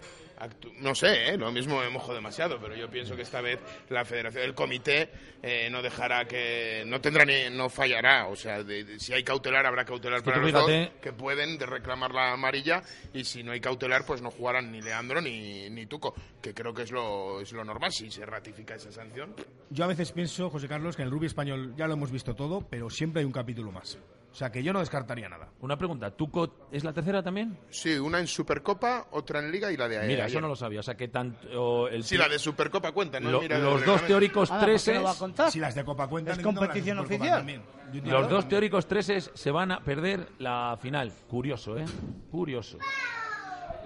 [0.79, 1.37] no sé, ¿eh?
[1.37, 5.09] lo mismo me mojo demasiado, pero yo pienso que esta vez la federación, el comité
[5.43, 9.23] eh, no dejará que, no tendrá ni, no fallará, o sea, de- de- si hay
[9.23, 10.69] cautelar habrá cautelar que para los dos
[11.01, 12.81] que pueden de reclamar la amarilla
[13.13, 16.73] y si no hay cautelar pues no jugarán ni Leandro ni, ni Tuco, que creo
[16.73, 19.35] que es lo, es lo normal si se ratifica esa sanción.
[19.69, 22.35] Yo a veces pienso, José Carlos, que en el rugby español ya lo hemos visto
[22.35, 23.97] todo, pero siempre hay un capítulo más.
[24.31, 25.49] O sea que yo no descartaría nada.
[25.61, 27.57] Una pregunta, ¿Tuco es la tercera también?
[27.69, 30.27] Sí, una en Supercopa, otra en Liga y la de Mira, ayer.
[30.27, 30.81] eso no lo sabía.
[30.81, 33.31] O sea, que tanto el Sí, la de Supercopa cuenta, ¿no?
[33.31, 35.51] lo- Mira, los dos teóricos Ah, ¿por qué treses, no va a contar?
[35.51, 37.63] Si las de Copa cuentan, ¿Es competición oficial?
[38.05, 41.11] los dos teóricos treses se van a perder la final.
[41.27, 41.85] Curioso, ¿eh?
[42.29, 42.77] Curioso.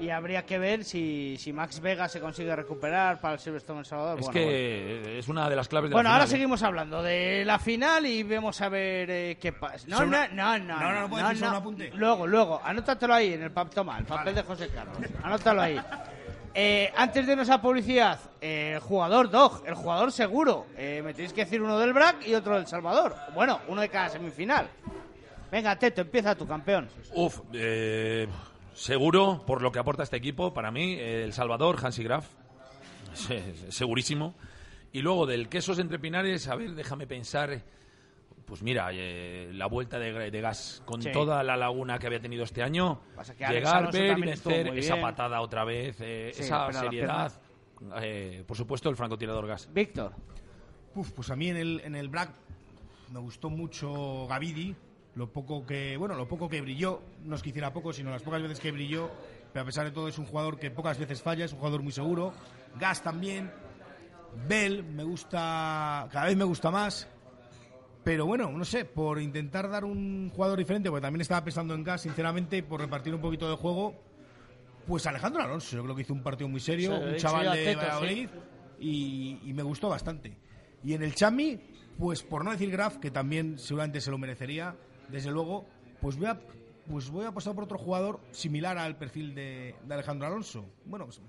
[0.04, 3.86] Y habría que ver si, si Max Vega se consigue recuperar para el Silverstone El
[3.86, 4.20] Salvador.
[4.20, 5.20] Es Bueno, que bueno.
[5.20, 6.38] es una de las claves de Bueno, la ahora final, ¿eh?
[6.38, 9.86] seguimos hablando de la final y vemos a ver eh, qué pasa.
[9.88, 11.92] No, no, no, no, No, no, no puedes un apunte.
[11.96, 14.98] Luego, luego, anótatelo ahí en el papel, toma, el papel de José Carlos.
[15.24, 15.80] Anótalo ahí.
[16.56, 20.68] Eh, antes de irnos a publicidad, eh, el jugador Dog, el jugador seguro.
[20.78, 23.16] Eh, me tenéis que decir uno del BRAC y otro del Salvador.
[23.34, 24.68] Bueno, uno de cada semifinal.
[25.52, 26.90] Venga, Teto, empieza tu campeón.
[27.16, 28.28] Uf, eh,
[28.74, 32.28] seguro, por lo que aporta este equipo, para mí, eh, El Salvador, Hansi Graf,
[33.14, 34.36] se- se- segurísimo.
[34.92, 37.62] Y luego del Quesos entre Pinares, a ver, déjame pensar.
[38.46, 41.12] Pues mira, eh, la vuelta de, de gas con Sí.
[41.12, 44.68] toda la laguna que había tenido este año, Pasa que Alex llegar, ver y vencer
[44.78, 47.32] esa patada otra vez, eh, Sí, esa seriedad.
[48.02, 49.70] eh, por supuesto, el francotirador gas.
[49.74, 50.12] Víctor.
[50.94, 52.32] Uf, pues a mí en el, en el Black
[53.12, 54.76] me gustó mucho Gavidi,
[55.16, 58.24] lo poco que, bueno, lo poco que brilló, no es que hiciera poco, sino las
[58.24, 59.12] pocas veces que brilló,
[59.52, 61.84] pero a pesar de todo es un jugador que pocas veces falla, es un jugador
[61.84, 62.34] muy seguro.
[62.80, 63.52] Gas también,
[64.48, 67.08] Bell me gusta, cada vez me gusta más,
[68.04, 71.84] pero bueno, no sé, por intentar dar un jugador diferente, porque también estaba pensando en
[71.84, 73.94] Gas, sinceramente, por repartir un poquito de juego,
[74.88, 78.30] pues Alejandro Alonso, yo creo que hizo un partido muy serio, un chaval de Valladolid,
[78.80, 80.36] y, y me gustó bastante.
[80.84, 81.58] Y en el Chami,
[81.98, 84.76] pues por no decir Graf, que también seguramente se lo merecería,
[85.14, 85.66] desde luego,
[86.02, 86.40] pues voy a,
[86.90, 90.66] pues voy a apostar por otro jugador similar al perfil de, de Alejandro Alonso.
[90.86, 91.22] Bueno, pues,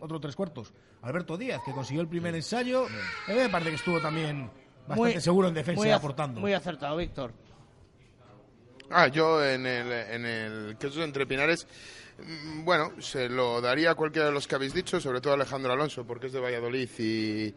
[0.00, 0.74] otro tres cuartos.
[1.02, 2.86] Alberto Díaz, que consiguió el primer ensayo,
[3.28, 4.50] eh, me parece que estuvo también
[4.88, 6.40] bastante seguro en defensa muy aportando.
[6.40, 7.32] Muy acertado, Víctor.
[8.90, 11.66] Ah, yo en el, en el Quesos entre Pinares,
[12.18, 15.36] mm, bueno, se lo daría a cualquiera de los que habéis dicho, sobre todo a
[15.36, 17.54] Alejandro Alonso, porque es de Valladolid y,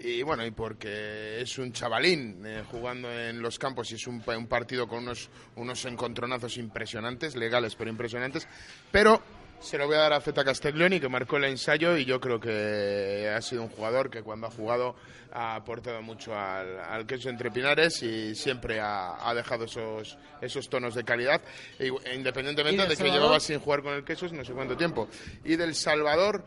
[0.00, 4.20] y bueno, y porque es un chavalín eh, jugando en los campos y es un,
[4.26, 8.48] un partido con unos, unos encontronazos impresionantes, legales pero impresionantes,
[8.90, 9.22] pero
[9.62, 12.40] se lo voy a dar a Zeta Castiglioni, que marcó el ensayo y yo creo
[12.40, 14.94] que ha sido un jugador que cuando ha jugado
[15.32, 20.68] ha aportado mucho al, al queso entre pinares y siempre ha, ha dejado esos, esos
[20.68, 21.40] tonos de calidad,
[21.78, 23.20] e igu- e ¿Y independientemente de que Salvador?
[23.20, 25.08] llevaba sin jugar con el queso no sé cuánto tiempo.
[25.44, 26.44] Y del Salvador,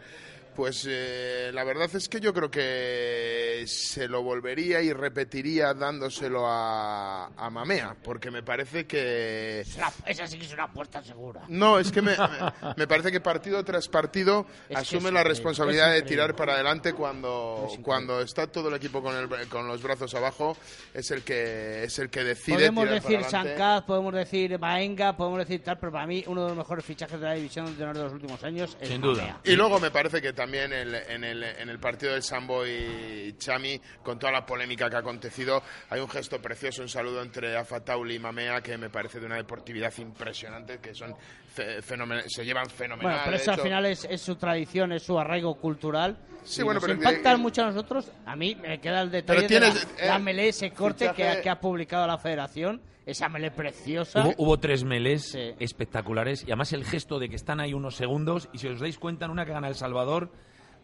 [0.56, 6.45] pues eh, la verdad es que yo creo que se lo volvería y repetiría dándoselo
[6.47, 9.62] a, a Mamea, porque me parece que...
[9.62, 11.41] Es una- esa sí que es una apuesta segura.
[11.49, 15.95] No, es que me, me- me parece que partido tras partido Es asume la responsabilidad
[15.95, 19.82] es de tirar para adelante cuando, cuando está todo el equipo con, el, con los
[19.84, 20.58] brazos abajo,
[20.93, 23.49] es el que es el que decide Podemos tirar decir para adelante.
[23.60, 27.20] Sankaz, podemos decir Baenga, podemos decir tal, pero para mí uno de los mejores fichajes
[27.20, 29.22] de la división de honor de los últimos años es Sin duda.
[29.22, 29.39] Mamea.
[29.43, 33.34] Y luego me parece que también el- en, el, en el partido del Sambo y
[33.38, 37.58] Chami, con toda la polémica que ha acontecido, hay un gesto precioso, un saludo entre
[37.58, 41.16] Afatauli y Mamea que me parece de una deportividad impresionante, que son
[42.28, 43.12] se llevan fenomenal.
[43.14, 46.18] Bueno, pero eso al final es, es su tradición, es su arraigo cultural.
[46.43, 48.12] Sí, bueno, nos pero impactan que- mucho a nosotros.
[48.26, 51.06] A mí me queda el detalle Pero tienes, de la, eh, la melee, ese corte
[51.16, 52.82] que, ha- fichaje- que ha publicado la federación.
[53.06, 54.24] Esa melee preciosa.
[54.26, 55.51] Hubo, hubo tres melés Sí.
[55.60, 58.97] espectaculares y además el gesto de que están ahí unos segundos y si os dais
[58.97, 60.32] cuenta en una que gana El Salvador,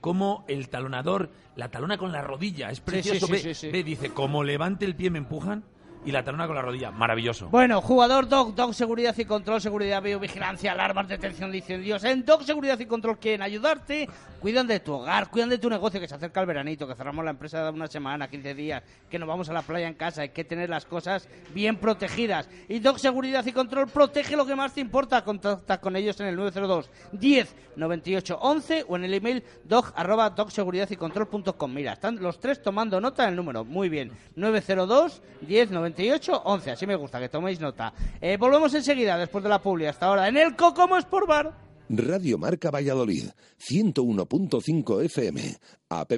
[0.02, 3.26] como el talonador la talona con la rodilla, es precioso.
[3.28, 3.70] sí, ve, sí, sí.
[3.72, 5.64] ve, dice, como levante el pie me empujan
[6.06, 7.50] y la talona con la rodilla, maravilloso.
[7.50, 12.04] Bueno, jugador Dog, Dog Seguridad y Control, Seguridad, Biovigilancia, Alarmas, Detención de Incendios.
[12.04, 14.10] En Dog Seguridad y Control quieren ayudarte.
[14.40, 17.24] Cuidan de tu hogar, cuidan de tu negocio, que se acerca el veranito, que cerramos
[17.24, 20.24] la empresa de una semana, 15 días, que nos vamos a la playa en casa.
[20.24, 22.50] Hay que tener las cosas bien protegidas.
[22.68, 25.24] Y Dog Seguridad y Control protege lo que más te importa.
[25.24, 30.30] Contacta con ellos en el 902 10 98 11 o en el email dog arroba
[30.32, 31.74] dogseguridad y control punto com.
[31.74, 33.64] Mira, están los tres tomando nota del número.
[33.64, 34.12] Muy bien.
[34.36, 36.72] 902 10 98 98 11.
[36.72, 37.94] Así me gusta, que toméis nota.
[38.20, 41.56] Eh, volvemos enseguida, después de la publi, hasta ahora, en el Cocomo Sport Bar.
[41.90, 43.26] Radio Marca Valladolid,
[43.60, 45.58] 101.5 FM,
[45.90, 46.12] app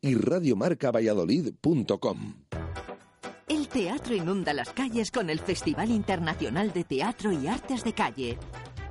[0.00, 2.34] y radiomarcavalladolid.com.
[3.48, 8.38] El teatro inunda las calles con el Festival Internacional de Teatro y Artes de Calle.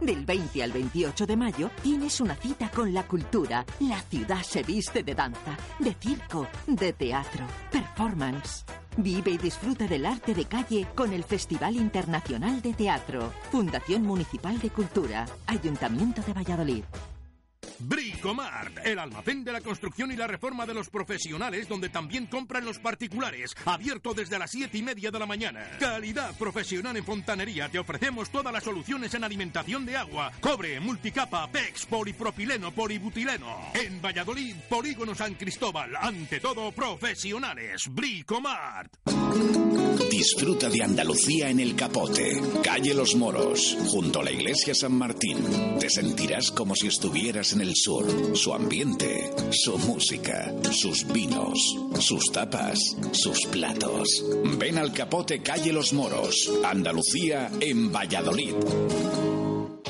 [0.02, 3.64] Del 20 al 28 de mayo tienes una cita con la cultura.
[3.82, 8.66] La ciudad se viste de danza, de circo, de teatro, performance.
[8.98, 13.32] Vive y disfruta del arte de calle con el Festival Internacional de Teatro.
[13.52, 15.28] Fundación Municipal de Cultura.
[15.46, 16.84] Ayuntamiento de Valladolid.
[17.82, 22.66] Bricomart, el almacén de la construcción y la reforma de los profesionales, donde también compran
[22.66, 23.56] los particulares.
[23.66, 25.66] Abierto desde las 7 y media de la mañana.
[25.80, 27.70] Calidad profesional en fontanería.
[27.70, 33.72] Te ofrecemos todas las soluciones en alimentación de agua, cobre, multicapa, PEX, polipropileno, polibutileno.
[33.74, 35.96] En Valladolid, Polígono San Cristóbal.
[35.96, 37.88] Ante todo, profesionales.
[37.90, 38.92] Bricomart.
[40.10, 45.38] Disfruta de Andalucía en el Capote, calle Los Moros, junto a la iglesia San Martín.
[45.80, 48.36] Te sentirás como si estuvieras en el sur.
[48.36, 51.60] Su ambiente, su música, sus vinos,
[52.00, 52.80] sus tapas,
[53.12, 54.24] sus platos.
[54.58, 58.56] Ven al Capote, calle Los Moros, Andalucía en Valladolid.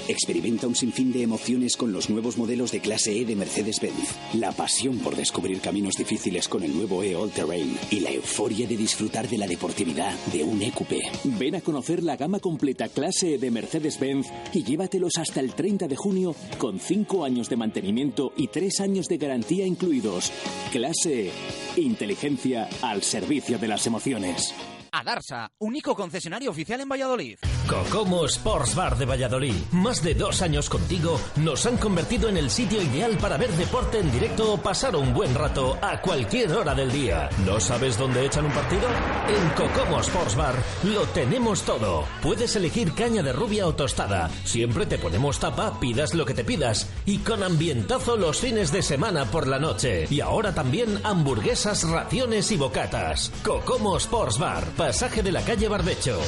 [0.07, 4.15] Experimenta un sinfín de emociones con los nuevos modelos de clase E de Mercedes-Benz.
[4.33, 8.67] La pasión por descubrir caminos difíciles con el nuevo E All Terrain y la euforia
[8.67, 10.93] de disfrutar de la deportividad de un EQP.
[11.39, 15.87] Ven a conocer la gama completa clase E de Mercedes-Benz y llévatelos hasta el 30
[15.87, 20.31] de junio con 5 años de mantenimiento y 3 años de garantía incluidos.
[20.71, 21.31] Clase E.
[21.77, 24.53] Inteligencia al servicio de las emociones.
[24.91, 27.37] Adarsa, único concesionario oficial en Valladolid.
[27.67, 29.55] Cocomo Sports Bar de Valladolid.
[29.71, 33.99] Más de dos años contigo nos han convertido en el sitio ideal para ver deporte
[33.99, 37.29] en directo o pasar un buen rato a cualquier hora del día.
[37.45, 38.87] ¿No sabes dónde echan un partido?
[39.29, 42.05] En Cocomo Sports Bar lo tenemos todo.
[42.21, 44.29] Puedes elegir caña de rubia o tostada.
[44.43, 46.89] Siempre te ponemos tapa, pidas lo que te pidas.
[47.05, 50.07] Y con ambientazo los fines de semana por la noche.
[50.09, 53.31] Y ahora también hamburguesas, raciones y bocatas.
[53.43, 56.19] Cocomo Sports Bar, pasaje de la calle Barbecho.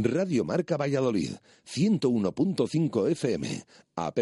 [0.00, 1.32] Radio Marca Valladolid,
[1.66, 3.64] 101.5 FM,
[3.96, 4.18] app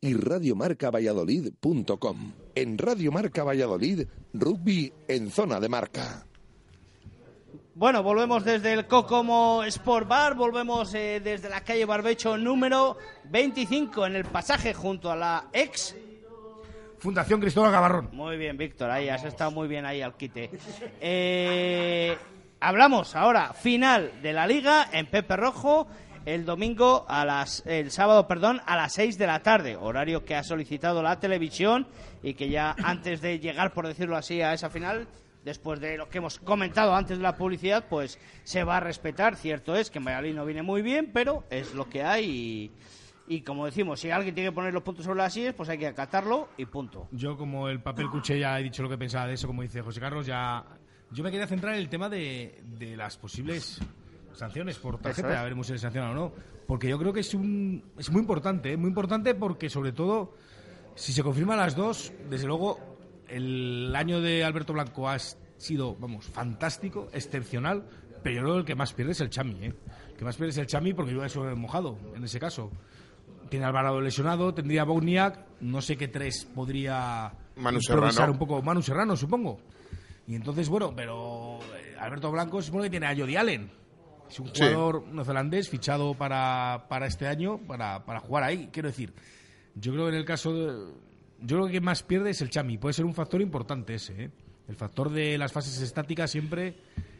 [0.00, 2.32] y radiomarcavalladolid.com.
[2.56, 6.26] En Radio Marca Valladolid, rugby en zona de marca.
[7.76, 12.98] Bueno, volvemos desde el Cocomo Sport Bar, volvemos eh, desde la calle Barbecho número
[13.30, 15.94] 25 en el pasaje junto a la ex
[16.98, 18.08] Fundación Cristóbal Gavarrón.
[18.12, 20.50] Muy bien, Víctor, ahí has estado muy bien ahí al quite.
[21.00, 22.16] Eh,
[22.62, 25.86] hablamos ahora final de la liga en Pepe Rojo
[26.24, 30.36] el domingo a las el sábado, perdón, a las 6 de la tarde, horario que
[30.36, 31.88] ha solicitado la televisión
[32.22, 35.08] y que ya antes de llegar por decirlo así a esa final
[35.44, 39.34] Después de lo que hemos comentado antes de la publicidad, pues se va a respetar.
[39.34, 42.70] Cierto es que en no viene muy bien, pero es lo que hay y,
[43.34, 45.78] y como decimos, si alguien tiene que poner los puntos sobre las sillas, pues hay
[45.78, 47.08] que acatarlo y punto.
[47.10, 49.82] Yo, como el papel cuché, ya he dicho lo que pensaba de eso, como dice
[49.82, 50.64] José Carlos, ya.
[51.12, 53.80] Yo me quería centrar en el tema de, de las posibles
[54.34, 55.38] sanciones por tarjeta, es.
[55.38, 56.32] a ver si se sanciona o no.
[56.66, 58.76] Porque yo creo que es, un, es muy importante, ¿eh?
[58.76, 60.34] muy importante porque, sobre todo,
[60.94, 62.78] si se confirman las dos, desde luego,
[63.28, 67.84] el año de Alberto Blanco ha sido, vamos, fantástico, excepcional,
[68.22, 69.74] pero yo creo que el que más pierde es el Chami, ¿eh?
[70.10, 72.70] El que más pierde es el Chami porque yo eso he mojado, en ese caso.
[73.50, 78.32] Tiene Alvarado lesionado, tendría a Boniak, no sé qué tres podría Manu improvisar Serrano.
[78.32, 78.62] un poco.
[78.62, 79.60] Manu Serrano, supongo.
[80.26, 83.70] Y entonces, bueno, pero eh, Alberto Blanco supongo que tiene a Jody Allen.
[84.28, 84.62] Es un Sí.
[84.62, 88.70] jugador neozelandés fichado para, para este año, para, para jugar ahí.
[88.72, 89.12] Quiero decir,
[89.74, 90.92] yo creo que en el caso de.
[91.44, 92.78] Yo creo que más pierde es el Chami.
[92.78, 94.24] Puede ser un factor importante ese.
[94.24, 94.30] ¿eh?
[94.68, 96.76] El factor de las fases estáticas siempre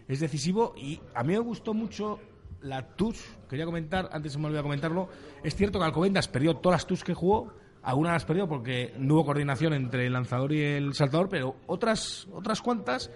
[0.06, 0.74] es decisivo.
[0.76, 2.20] Y a mí me gustó mucho
[2.62, 3.20] la TUS.
[3.50, 5.08] Quería comentar, antes se me olvidó comentarlo.
[5.42, 7.52] Es cierto que Alcobendas perdió todas las TUS que jugó.
[7.82, 12.28] Algunas las perdió porque no hubo coordinación entre el lanzador y el saltador, pero otras,
[12.32, 13.10] otras cuantas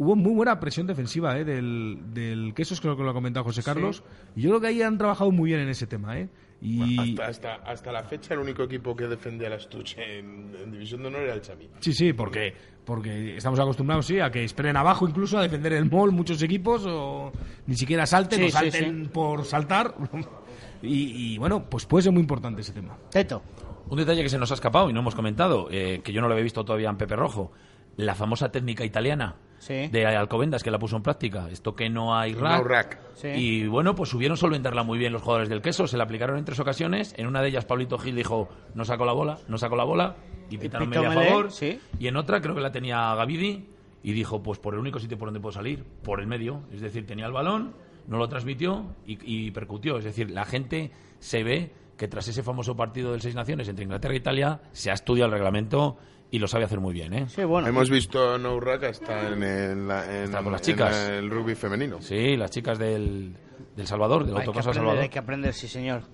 [0.00, 1.44] hubo muy buena presión defensiva ¿eh?
[1.44, 4.02] del, del Quesos, creo que lo ha comentado José Carlos.
[4.34, 6.18] Y yo creo que ahí han trabajado muy bien en ese tema.
[6.18, 6.28] ¿eh?
[6.62, 6.98] Y...
[6.98, 11.02] Hasta, hasta, hasta la fecha el único equipo que defendía las Tuch en, en División
[11.02, 11.68] de Honor era el Chami.
[11.80, 12.54] Sí, sí, porque,
[12.84, 16.84] porque estamos acostumbrados sí, a que esperen abajo incluso a defender el mall muchos equipos
[16.86, 17.30] o
[17.66, 19.10] ni siquiera salten Sí, o sí, salten sí.
[19.12, 19.94] por saltar.
[20.82, 22.96] y, y, bueno, pues puede ser muy importante ese tema.
[23.10, 23.42] Teto.
[23.90, 26.28] Un detalle que se nos ha escapado y no hemos comentado, eh, que yo no
[26.28, 27.52] lo había visto todavía en Pepe Rojo.
[27.96, 29.88] La famosa técnica italiana Sí.
[29.88, 31.48] de Alcobendas, que la puso en práctica.
[31.50, 32.98] Esto que no hay No rack.
[33.14, 33.28] Sí.
[33.28, 35.86] Y bueno, pues subieron solventarla muy bien los jugadores del queso.
[35.86, 37.14] Se la aplicaron en tres ocasiones.
[37.18, 40.16] En una de ellas, Pablito Gil dijo: No sacó la bola, no sacó la bola.
[40.48, 41.50] Y pitaron media a favor.
[41.50, 41.78] sí.
[41.98, 43.66] Y en otra, creo que la tenía Gavidi.
[44.02, 46.62] y dijo, pues por el único sitio por donde puedo salir, por el medio.
[46.72, 47.74] Es decir, tenía el balón,
[48.06, 49.98] no lo transmitió y, y percutió.
[49.98, 51.70] Es decir, la gente se ve
[52.00, 55.26] que tras ese famoso partido del Seis Naciones entre Inglaterra e Italia se ha estudiado
[55.26, 55.98] el reglamento
[56.30, 57.26] y lo sabe hacer muy bien, ¿eh?
[57.28, 57.68] Sí, bueno.
[57.68, 59.90] Hemos visto a Nouraka está en, el- en-
[60.24, 60.96] Está con las en chicas.
[61.10, 62.00] el rugby femenino.
[62.00, 63.34] Sí, las chicas del,
[63.76, 65.02] del Salvador, del Autocasa aprender, Salvador.
[65.02, 66.04] hay que aprender, sí, señor.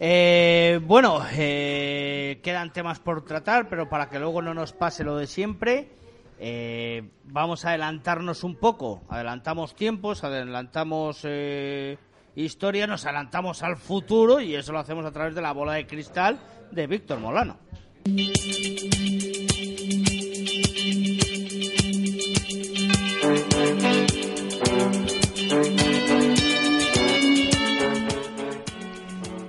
[0.00, 5.16] Eh, bueno, eh, quedan temas por tratar, pero para que luego no nos pase lo
[5.18, 5.90] de siempre,
[6.38, 9.02] eh, vamos a adelantarnos un poco.
[9.10, 11.98] Adelantamos tiempos, adelantamos eh,
[12.34, 15.86] historia, nos adelantamos al futuro y eso lo hacemos a través de la bola de
[15.86, 16.38] cristal
[16.70, 17.58] de Víctor Molano.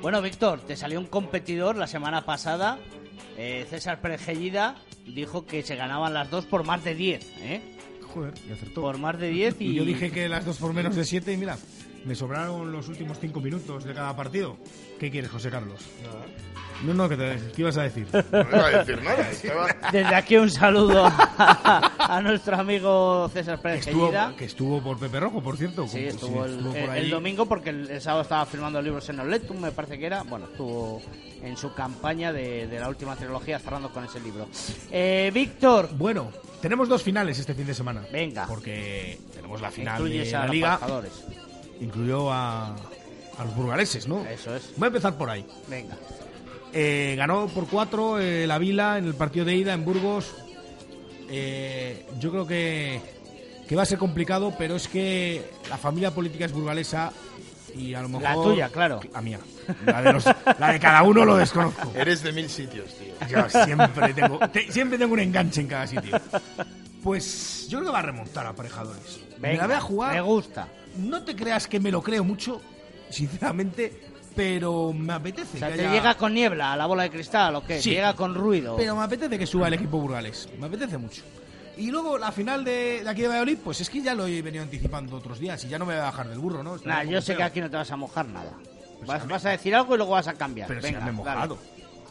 [0.02, 2.80] Bueno, Víctor, te salió un competidor la semana pasada.
[3.38, 4.76] eh, César Pérez Gellida
[5.06, 7.62] dijo que se ganaban las dos por más de 10, ¿eh?
[8.14, 8.82] Joder, y acertó.
[8.82, 9.66] Por más de 10 y...
[9.68, 11.58] Y yo dije que las dos por menos de siete y mira,
[12.06, 14.58] me sobraron los últimos cinco minutos de cada partido.
[15.00, 15.80] ¿Qué quieres, José Carlos?
[16.84, 18.08] No, no, ¿qué, te, ¿qué ibas a decir?
[18.32, 19.30] No iba a decir nada.
[19.30, 24.98] estaba- Desde aquí un saludo a, a nuestro amigo César Pérez Estuvo, que estuvo por
[25.00, 25.88] Pepe Rojo, por cierto.
[25.88, 27.04] Sí, Como- estuvo el, estuvo por el- ahí.
[27.04, 30.24] el domingo porque el, el sábado estaba firmando libros en Oletum, me parece que era.
[30.24, 31.02] Bueno, estuvo
[31.44, 34.48] en su campaña de, de la última trilogía cerrando con ese libro.
[34.92, 36.32] Eh, Víctor, Bueno,
[36.62, 38.02] tenemos dos finales este fin de semana.
[38.12, 38.48] venga.
[38.48, 40.78] Porque tenemos la final de la los liga.
[40.78, 41.24] trabajadores.
[41.82, 44.24] Incluyó a, a los burgaleses, ¿no?
[44.26, 44.72] Eso es.
[44.78, 45.46] Voy a empezar por ahí.
[45.68, 45.98] Venga.
[46.74, 50.34] Eh, ganó por cuatro eh, la Vila en el partido de ida en Burgos.
[51.30, 53.02] Eh, yo creo que,
[53.68, 57.12] que va a ser complicado, pero es que la familia política es burgalesa
[57.76, 58.24] y a lo mejor...
[58.24, 59.00] La tuya, claro.
[59.14, 59.40] La mía.
[59.86, 60.26] La de, los-
[60.60, 61.92] la de cada uno lo desconozco.
[61.96, 63.14] Eres de mil sitios, tío.
[63.30, 66.20] Yo siempre tengo, te- siempre tengo un enganche en cada sitio.
[67.04, 69.22] Pues yo creo que va a remontar a aparejadores.
[69.40, 70.14] me la voy a jugar.
[70.14, 70.68] Me gusta.
[70.98, 72.62] No te creas que me lo creo mucho,
[73.10, 73.94] sinceramente,
[74.36, 75.58] pero me apetece.
[75.58, 77.82] O sea, que ¿te haya- llega con niebla a la bola de cristal o qué?
[77.82, 77.90] Sí.
[77.90, 78.76] ¿Te llega con ruido?
[78.76, 80.50] Pero me apetece que suba el equipo burgalés.
[80.60, 81.22] Me apetece mucho.
[81.78, 84.42] Y luego la final de, de aquí de Valladolid, pues es que ya lo he
[84.42, 86.76] venido anticipando otros días y ya no me voy a bajar del burro, ¿no?
[86.86, 88.52] Nah, yo sé que aquí no te vas a mojar nada.
[89.06, 90.68] Vas, vas a decir algo y luego vas a cambiar.
[90.68, 91.36] Pero si venga, ya me he dale.
[91.36, 91.58] mojado.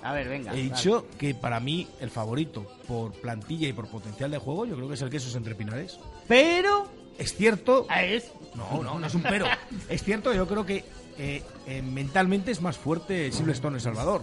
[0.02, 0.50] A ver, venga.
[0.52, 0.62] He dale.
[0.62, 4.88] dicho que para mí el favorito por plantilla y por potencial de juego, yo creo
[4.88, 6.00] que es el Quesos entre Pinares.
[6.26, 6.88] Pero...
[7.18, 7.86] Es cierto.
[7.88, 8.30] Ah, es...
[8.54, 9.46] No, no, no es un pero.
[9.88, 10.84] es cierto, yo creo que
[11.18, 14.22] eh, eh, mentalmente es más fuerte Silverstone El Salvador.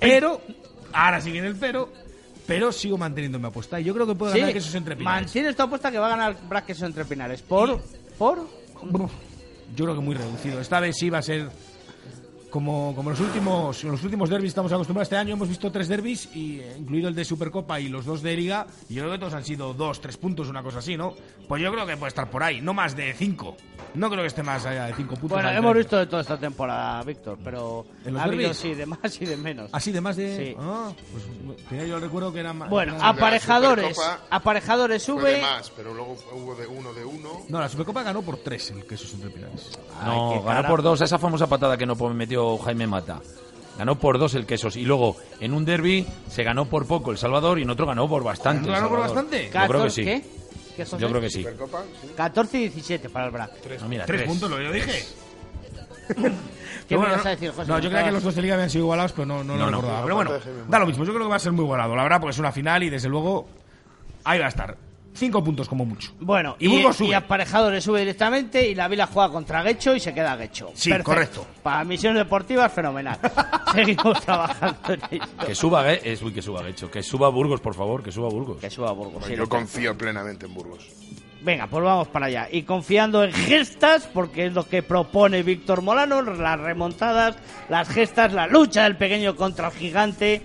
[0.00, 0.40] Pero,
[0.92, 1.92] ahora sí viene el pero,
[2.46, 3.80] pero sigo manteniendo mi apuesta.
[3.80, 5.22] Y yo creo que puede ganar Sí, Quesos entre Pinares.
[5.22, 7.42] mantienes tu apuesta que va a ganar Brack Queso entre Pinares.
[7.42, 7.80] ¿Por?
[8.18, 8.46] ¿Por?
[9.74, 10.60] Yo creo que muy reducido.
[10.60, 11.48] Esta vez sí va a ser
[12.52, 15.06] como, como los últimos los últimos derbis estamos acostumbrados.
[15.06, 18.22] Este año hemos visto tres derbis, y, eh, incluido el de Supercopa y los dos
[18.22, 18.66] de Liga.
[18.88, 21.14] Y yo creo que todos han sido dos, tres puntos, una cosa así, ¿no?
[21.48, 23.56] Pues yo creo que puede estar por ahí, no más de cinco.
[23.94, 25.30] No creo que esté más allá de cinco puntos.
[25.42, 28.56] Bueno, hemos visto de toda esta temporada, Víctor, pero ¿En los ha habido, derbis?
[28.58, 29.70] sí, de más y de menos.
[29.72, 30.36] Así de más de.
[30.36, 30.56] Sí.
[30.60, 31.24] Ah, pues
[31.68, 32.68] tenía yo el recuerdo que era más.
[32.70, 33.96] Bueno, era- aparejadores.
[33.96, 35.30] Supercopa Aparejadores Fue sube.
[35.36, 37.28] de más, pero luego fue- hubo de uno de uno.
[37.48, 39.78] No, la Supercopa ganó por tres el queso entre Pinares.
[40.04, 43.20] No, ganó por dos, esa famosa patada que no metió Jaime Mata.
[43.78, 44.76] Ganó por dos el Quesos.
[44.76, 48.08] Y luego, en un derby, se ganó por poco El Salvador y en otro ganó
[48.08, 48.70] por bastante.
[48.70, 49.44] ¿Ganó por bastante?
[49.46, 50.04] Yo creo que 14, sí.
[50.04, 50.24] ¿Qué?
[50.76, 51.38] ¿Qué son Yo creo que sí.
[51.42, 52.08] Supercopa, sí.
[52.16, 53.52] 14 y 17 para el Brack.
[53.80, 54.28] No, mira, Tres, tres.
[54.30, 55.04] puntos, lo que yo dije.
[56.88, 57.68] ¿Qué me ibas a decir, José?
[57.70, 59.64] No, yo creía que los dos de liga habían sido igualados, pero no, no, lo
[59.66, 59.76] No, no.
[59.78, 60.02] recordaba.
[60.02, 60.30] Pero bueno,
[60.68, 61.04] da lo mismo.
[61.04, 62.90] Yo creo que va a ser muy igualado, la verdad, porque es una final y
[62.90, 63.46] desde luego
[64.24, 64.76] ahí va a estar.
[65.14, 66.10] Cinco puntos como mucho.
[66.20, 67.08] Bueno, Y Burgos sube.
[67.08, 70.70] y aparejadores sube directamente y la Vila juega contra Guecho y se queda Guecho.
[70.74, 71.10] Sí, Perfecto.
[71.10, 71.46] correcto.
[71.62, 73.18] Para misiones deportivas, fenomenal.
[73.74, 75.24] Seguimos trabajando en ello.
[75.46, 76.90] Que suba, es, uy, que suba, hecho.
[76.90, 78.58] Que suba Burgos, por favor, que suba Burgos.
[78.58, 79.24] Que suba Burgos.
[79.26, 80.88] sí, Yo confío plenamente en Burgos.
[81.42, 82.48] Venga, pues vamos para allá.
[82.50, 87.36] Y confiando en gestas, porque es lo que propone Víctor Molano, las remontadas,
[87.68, 90.40] las gestas, la lucha del pequeño contra el gigante,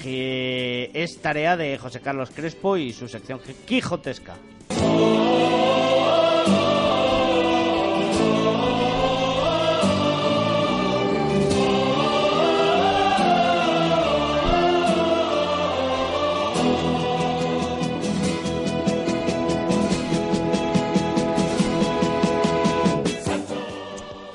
[0.00, 4.36] que es tarea de José Carlos Crespo y su sección quijotesca.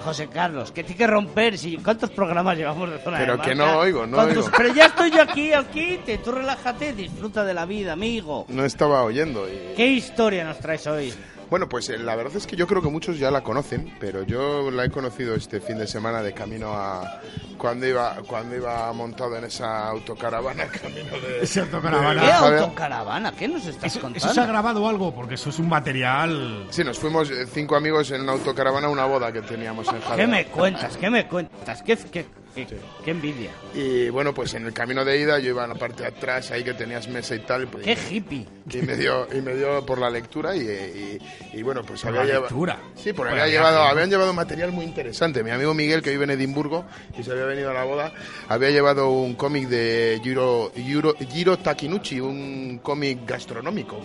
[0.08, 1.58] José Carlos, que tiene que romper.
[1.58, 3.74] Si, ¿Cuántos programas llevamos de zona de Pero que marca?
[3.74, 4.42] no oigo, no oigo.
[4.44, 6.18] tus- pero ya estoy yo aquí al quite.
[6.20, 8.46] Tú relájate, disfruta de la vida, amigo.
[8.48, 9.48] No estaba oyendo.
[9.50, 11.14] y- ¿Qué historia nos traes hoy?
[11.50, 14.24] Bueno, pues eh, la verdad es que yo creo que muchos ya la conocen, pero
[14.24, 17.22] yo la he conocido este fin de semana de camino a
[17.58, 22.20] cuando iba cuando iba montado en esa autocaravana camino de Esa autocaravana.
[22.22, 22.60] ¿Qué de Javier.
[22.64, 23.32] autocaravana?
[23.32, 24.18] ¿Qué nos estás Eso, contando?
[24.26, 26.68] eso se ha grabado algo, porque eso es un material.
[26.70, 30.02] Sí, nos fuimos eh, cinco amigos en una autocaravana a una boda que teníamos en
[30.02, 30.26] Javier.
[30.26, 30.98] ¿Qué me cuentas?
[30.98, 31.82] ¿Qué me cuentas?
[31.82, 32.26] ¿Qué, qué,
[32.66, 33.52] qué, qué envidia?
[33.74, 36.52] Y bueno, pues en el camino de ida yo iba en la parte de atrás,
[36.52, 37.68] ahí que tenías mesa y tal.
[37.68, 38.46] pues, ¡Qué hippie!
[38.70, 41.20] y me dio y me dio por la lectura y, y-
[41.54, 42.78] y bueno pues Por había la lectura.
[42.96, 46.26] sí porque Por había llevado habían llevado material muy interesante mi amigo Miguel que vive
[46.26, 46.84] en Edimburgo
[47.18, 48.12] y se había venido a la boda
[48.50, 54.02] había llevado un cómic de Jiro, Jiro, Jiro Takinuchi un cómic gastronómico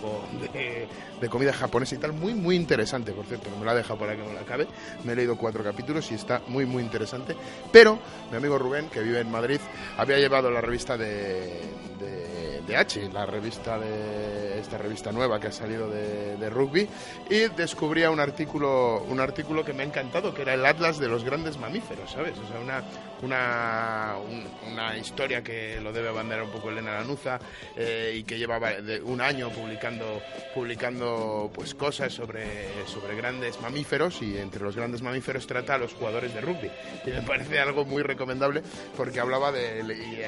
[0.53, 0.87] de,
[1.19, 4.15] de comida japonesa y tal muy muy interesante por cierto me lo ha dejado para
[4.15, 4.65] que me lo acabe
[5.03, 7.35] me he leído cuatro capítulos y está muy muy interesante
[7.69, 7.99] pero
[8.31, 9.61] mi amigo Rubén que vive en Madrid
[9.97, 11.61] había llevado la revista de,
[11.97, 16.89] de, de H la revista de esta revista nueva que ha salido de, de rugby
[17.29, 21.07] y descubría un artículo un artículo que me ha encantado que era el atlas de
[21.07, 22.83] los grandes mamíferos sabes o sea una
[23.21, 27.39] una, un- una historia que lo debe abanderar un poco Elena Lanuza
[27.77, 28.71] eh, y que llevaba
[29.03, 30.21] un año publicando
[30.53, 32.45] publicando pues cosas sobre
[32.87, 36.69] sobre grandes mamíferos y entre los grandes mamíferos trata a los jugadores de rugby
[37.05, 38.61] y me parece algo muy recomendable
[38.97, 39.81] porque hablaba de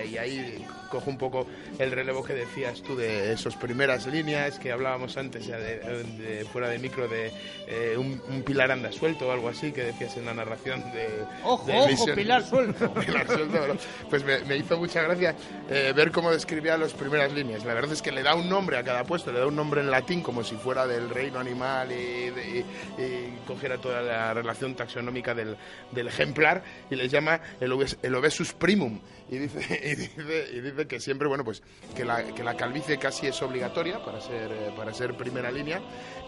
[0.06, 1.48] y, y ahí cojo un poco
[1.80, 6.46] el relevo que decías tú de esas primeras líneas que hablábamos antes ya de, de-
[6.46, 7.32] fuera de micro de
[7.68, 11.08] eh, un, un pilar anda suelto o algo así que decías en la narración de
[11.44, 12.85] ¡Ojo, de ojo, Pilar Suelto!
[14.10, 15.36] Pues me, me hizo mucha gracia
[15.70, 17.66] eh, ver cómo describía las primeras líneas.
[17.66, 19.82] La verdad es que le da un nombre a cada puesto, le da un nombre
[19.82, 22.66] en latín como si fuera del reino animal y, de-
[22.98, 25.56] y- y cogiera toda la relación taxonómica del,
[25.92, 29.00] del ejemplar y les llama el, obes- el obesus primum.
[29.30, 31.62] Y dice, y dice, y dice que siempre, bueno, pues
[31.96, 35.82] que la, que la calvicie casi es obligatoria para ser, eh, para ser primera línea,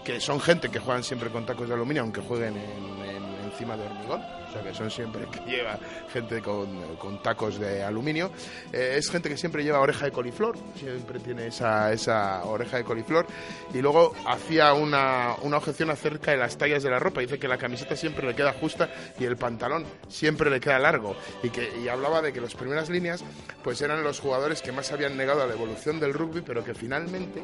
[0.04, 3.78] que son gente que juegan siempre con tacos de aluminio, aunque jueguen en- en- encima
[3.78, 5.78] de hormigón, o sea que son siempre que lleva
[6.12, 8.32] gente con, con tacos de aluminio.
[8.72, 12.84] Eh, es gente que siempre lleva oreja de coliflor, siempre tiene esa, esa oreja de
[12.84, 13.26] coliflor.
[13.74, 17.22] Y luego hacía una, una objeción acerca de las tallas de la ropa.
[17.22, 18.90] Dice que la camiseta siempre le queda justa
[19.20, 21.16] y el pantalón siempre le queda largo.
[21.44, 23.24] Y, que, y hablaba de que las primeras líneas
[23.64, 26.74] pues eran los jugadores que más habían negado a la evolución del rugby, pero que
[26.74, 27.42] finalmente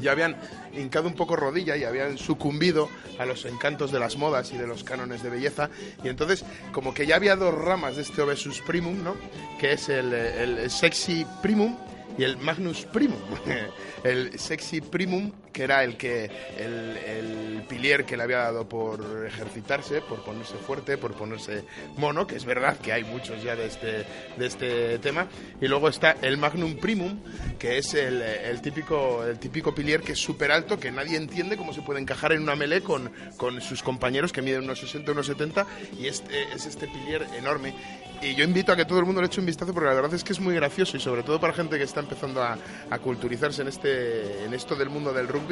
[0.00, 0.36] ya habían
[0.72, 2.88] hincado un poco rodilla y habían sucumbido
[3.18, 5.70] a los encantos de las modas y de los cánones de belleza.
[6.04, 9.16] Y entonces, como que ya había dos ramas de este Obesus Primum, ¿no?
[9.58, 11.76] Que es el, el Sexy Primum
[12.18, 13.18] y el Magnus Primum.
[14.04, 16.24] el Sexy Primum, que era el que
[16.58, 21.64] el, el pilier que le había dado por ejercitarse, por ponerse fuerte, por ponerse
[21.96, 24.04] mono, que es verdad que hay muchos ya de este,
[24.36, 25.28] de este tema.
[25.60, 27.20] Y luego está el Magnum Primum,
[27.58, 31.56] que es el, el típico, el típico pilier que es súper alto, que nadie entiende
[31.56, 35.12] cómo se puede encajar en una melee con, con sus compañeros que miden unos 60,
[35.12, 35.66] unos 70,
[35.98, 37.74] y este, es este pilier enorme.
[38.24, 40.14] Y yo invito a que todo el mundo le eche un vistazo porque la verdad
[40.14, 42.56] es que es muy gracioso y sobre todo para gente que está empezando a,
[42.88, 45.43] a culturizarse en, este, en esto del mundo del rugby,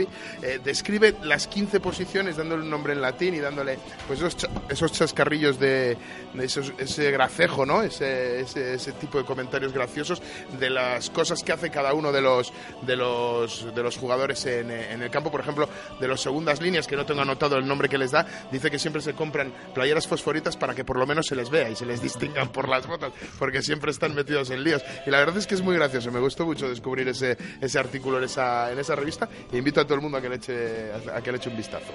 [0.42, 4.48] eh, describe las 15 posiciones dándole un nombre en latín y dándole pues esos, cha-
[4.68, 5.96] esos chascarrillos de,
[6.38, 7.82] ese gracejo, ¿no?
[7.82, 10.22] Ese, ese, tipo de comentarios graciosos
[10.58, 14.70] de las cosas que hace cada uno de los, de los, de los jugadores en,
[14.70, 15.30] eh, en el campo.
[15.30, 15.68] Por ejemplo,
[16.00, 18.78] de los segundas líneas, que no tengo anotado el nombre que les da, dice que
[18.78, 21.86] siempre se compran playeras fosforitas para que por lo menos se les vea y se
[21.86, 24.82] les distingan por las botas, porque siempre están metidos en líos.
[25.06, 26.10] Y la verdad es que es muy gracioso.
[26.10, 29.81] Me gustó mucho descubrir ese, ese artículo en esa, en esa revista e invito a
[29.84, 31.92] todo el mundo a que le eche, a que le eche un vistazo.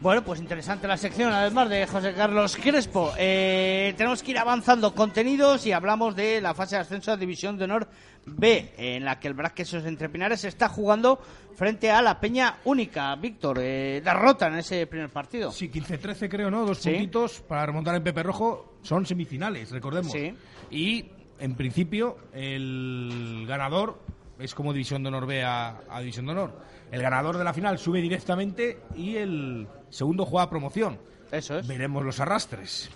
[0.00, 3.12] Bueno, pues interesante la sección, además de José Carlos Crespo.
[3.18, 7.58] Eh, tenemos que ir avanzando contenidos y hablamos de la fase de ascenso a División
[7.58, 7.86] de Honor
[8.24, 11.20] B, en la que el Braquesos Entre Pinares está jugando
[11.54, 13.14] frente a la Peña Única.
[13.16, 15.52] Víctor, eh, derrota en ese primer partido.
[15.52, 16.64] Sí, 15-13 creo, ¿no?
[16.64, 16.88] Dos Sí.
[16.92, 18.76] puntitos para remontar en Pepe Rojo.
[18.82, 20.12] Son semifinales, recordemos.
[20.12, 20.32] Sí.
[20.70, 23.98] Y, en principio, el ganador
[24.40, 26.58] es como División de Honor B a, a División de Honor.
[26.90, 30.98] El ganador de la final sube directamente y el segundo juega promoción.
[31.30, 31.66] Eso es.
[31.66, 32.90] Veremos los arrastres.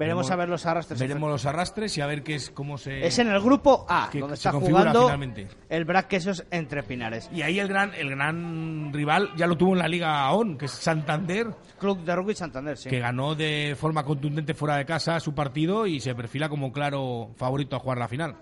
[0.00, 0.98] Veremos a ver los arrastres.
[0.98, 3.06] Veremos los arrastres y a ver qué es cómo se...
[3.06, 5.48] Es en el grupo A, que donde está jugando finalmente.
[5.68, 7.28] el Braquesos Entre Pinares.
[7.34, 10.64] Y ahí el gran, el gran rival ya lo tuvo en la Liga ON, que
[10.64, 12.88] es Santander, Club de Rugby Santander, sí.
[12.88, 17.32] que ganó de forma contundente fuera de casa su partido y se perfila como claro
[17.36, 18.36] favorito a jugar la final.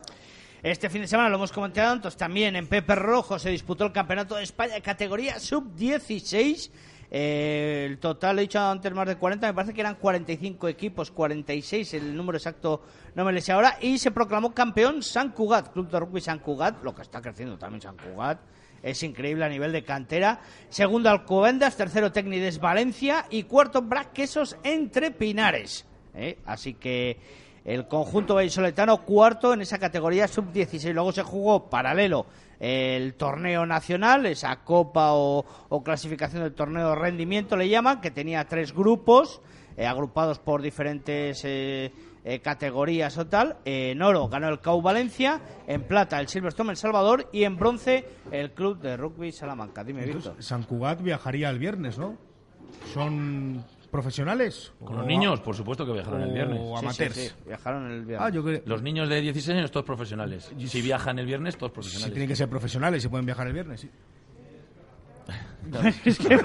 [0.62, 3.92] Este fin de semana lo hemos comentado antes también en Pepe Rojo se disputó el
[3.92, 6.70] Campeonato de España categoría sub-16.
[7.12, 11.12] Eh, el total, he dicho antes más de 40, me parece que eran 45 equipos,
[11.12, 12.82] 46, el número exacto
[13.14, 13.78] no me lo sé ahora.
[13.80, 17.56] Y se proclamó campeón San Cugat, Club de Rugby San Cugat, lo que está creciendo
[17.56, 18.40] también San Cugat.
[18.82, 20.40] es increíble a nivel de cantera.
[20.70, 25.86] Segundo Alcobendas, tercero Tecnides Valencia y cuarto Braquesos entre Pinares.
[26.14, 26.38] ¿eh?
[26.44, 27.16] Así que
[27.68, 30.90] el conjunto vallisoletano cuarto en esa categoría sub-16.
[30.94, 32.24] Luego se jugó paralelo
[32.58, 38.46] el torneo nacional, esa copa o, o clasificación del torneo rendimiento le llaman, que tenía
[38.46, 39.42] tres grupos
[39.76, 41.92] eh, agrupados por diferentes eh,
[42.24, 43.58] eh, categorías o tal.
[43.66, 48.08] En oro ganó el CAU Valencia, en plata el Silverstone El Salvador y en bronce
[48.32, 49.84] el Club de Rugby Salamanca.
[49.84, 50.42] Dime, Víctor.
[50.42, 52.16] San Cugat viajaría el viernes, ¿no?
[52.94, 54.72] ¿Son profesionales?
[54.84, 56.58] Con los niños, por supuesto que viajaron el viernes.
[56.62, 57.14] O Sí, amateurs.
[57.14, 58.26] sí, sí, viajaron el viernes.
[58.26, 58.62] Ah, yo creo.
[58.66, 60.50] Los niños de 16 años, todos profesionales.
[60.66, 62.12] Si viajan el viernes, todos Si profesionales.
[62.14, 63.90] tienen que ser profesionales y pueden viajar el viernes, sí.
[66.04, 66.40] es que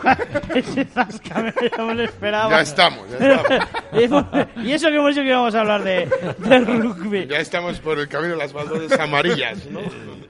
[0.56, 2.50] ese zascame no me lo esperaba.
[2.50, 3.42] Ya estamos, ya
[3.94, 4.48] estamos.
[4.64, 6.10] y eso que hemos dicho que íbamos a hablar de,
[6.40, 7.28] de rugby.
[7.28, 9.82] Ya estamos por el camino de las baldosas amarillas, ¿no?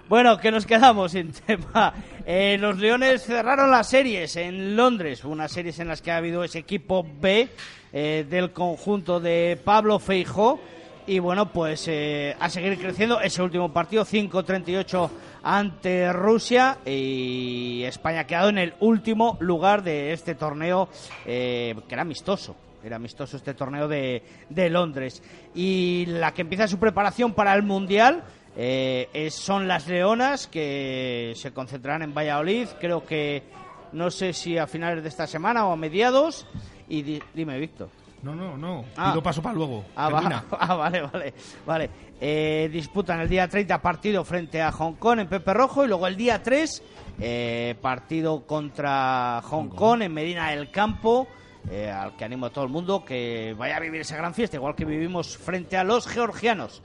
[0.09, 1.93] Bueno, que nos quedamos sin tema.
[2.25, 6.43] Eh, los Leones cerraron las series en Londres, unas series en las que ha habido
[6.43, 7.49] ese equipo B
[7.91, 10.59] eh, del conjunto de Pablo Feijó.
[11.05, 13.19] Y bueno, pues eh, a seguir creciendo.
[13.19, 15.09] Ese último partido, 5-38
[15.43, 16.77] ante Rusia.
[16.85, 20.87] Y España ha quedado en el último lugar de este torneo,
[21.25, 22.55] eh, que era amistoso.
[22.83, 25.21] Era amistoso este torneo de, de Londres.
[25.55, 28.23] Y la que empieza su preparación para el Mundial
[28.55, 32.67] eh, son las Leonas, que se concentrarán en Valladolid.
[32.79, 33.43] Creo que
[33.91, 36.45] no sé si a finales de esta semana o a mediados.
[36.87, 37.89] Y di- dime, Víctor.
[38.23, 38.85] No, no, no.
[38.95, 39.11] Ah.
[39.11, 39.83] Pido paso para luego.
[39.95, 41.33] Ah, va- ah, vale, vale,
[41.65, 41.89] vale.
[42.21, 46.07] Eh, disputan el día 30 partido frente a Hong Kong en Pepe Rojo y luego
[46.07, 46.81] el día 3
[47.19, 51.27] eh, partido contra Hong Kong en Medina del Campo,
[51.69, 54.55] eh, al que animo a todo el mundo que vaya a vivir esa gran fiesta,
[54.55, 56.81] igual que vivimos frente a los georgianos.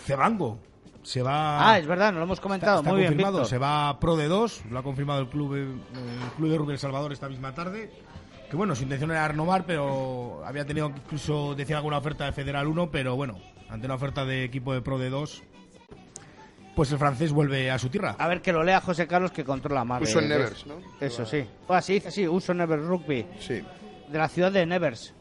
[0.00, 0.58] Cebango.
[1.02, 1.72] Se va.
[1.72, 2.78] ah, es verdad, nos lo hemos comentado.
[2.78, 5.80] Está, está Muy confirmado, se va Pro de 2, lo ha confirmado el club, el
[6.36, 7.90] club de El Salvador esta misma tarde.
[8.52, 12.66] Que bueno, su intención era renovar, pero había tenido incluso, decía alguna oferta de Federal
[12.66, 13.40] 1, pero bueno,
[13.70, 15.42] ante una oferta de equipo de Pro de 2,
[16.76, 18.14] pues el francés vuelve a su tierra.
[18.18, 20.02] A ver que lo lea José Carlos que controla más.
[20.02, 20.74] Uso en Nevers, ¿no?
[21.00, 21.46] Eso sí.
[21.66, 23.24] Ah, sí, dice así, Uso Nevers Rugby.
[23.40, 23.62] Sí.
[24.10, 25.14] De la ciudad de Nevers.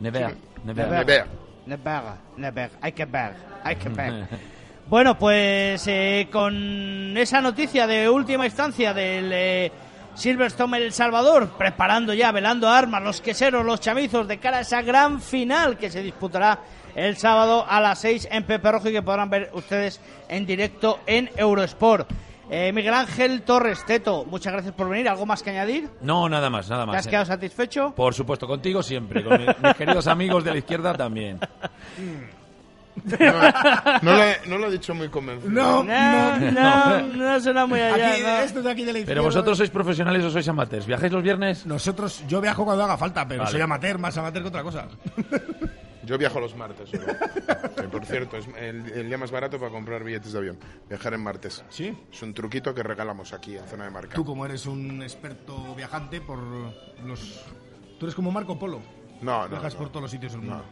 [0.00, 0.36] Nevers.
[0.62, 1.26] Nevers.
[1.64, 3.32] Nevers, Nevers, hay que ver,
[3.64, 4.28] hay que ver.
[4.88, 9.72] Bueno, pues eh, con esa noticia de última instancia del eh,
[10.18, 14.82] Silverstone El Salvador, preparando ya, velando armas, los queseros, los chamizos, de cara a esa
[14.82, 16.58] gran final que se disputará
[16.94, 20.98] el sábado a las 6 en Pepe Rojo y que podrán ver ustedes en directo
[21.06, 22.10] en Eurosport.
[22.50, 25.08] Eh, Miguel Ángel Torres Teto, muchas gracias por venir.
[25.08, 25.88] ¿Algo más que añadir?
[26.00, 26.96] No, nada más, nada ¿Te más.
[26.96, 27.10] has eh.
[27.10, 27.92] quedado satisfecho?
[27.94, 31.38] Por supuesto, contigo siempre, con mi- mis queridos amigos de la izquierda también.
[33.04, 35.50] No, no lo, he, no lo he dicho muy convencido.
[35.50, 38.12] No, No, no, no suena muy allá.
[38.12, 38.28] Aquí, ¿no?
[38.38, 40.86] estos de aquí de la Pero vosotros sois profesionales o sois amateurs.
[40.86, 41.66] ¿Viajáis los viernes?
[41.66, 43.50] Nosotros, yo viajo cuando haga falta, pero Vale.
[43.52, 44.88] soy amateur, más amateur que otra cosa.
[46.04, 46.90] Yo viajo los martes.
[46.90, 50.58] Que, por cierto, es el, el día más barato para comprar billetes de avión.
[50.88, 51.62] Viajar en martes.
[51.68, 51.94] ¿Sí?
[52.10, 54.14] Es un truquito que regalamos aquí en zona de marca.
[54.14, 56.38] Tú, como eres un experto viajante por
[57.04, 57.44] los...
[57.98, 58.80] Tú eres como Marco Polo.
[59.20, 59.48] No, no.
[59.48, 59.80] Viajas no.
[59.80, 60.64] por todos los sitios del mundo.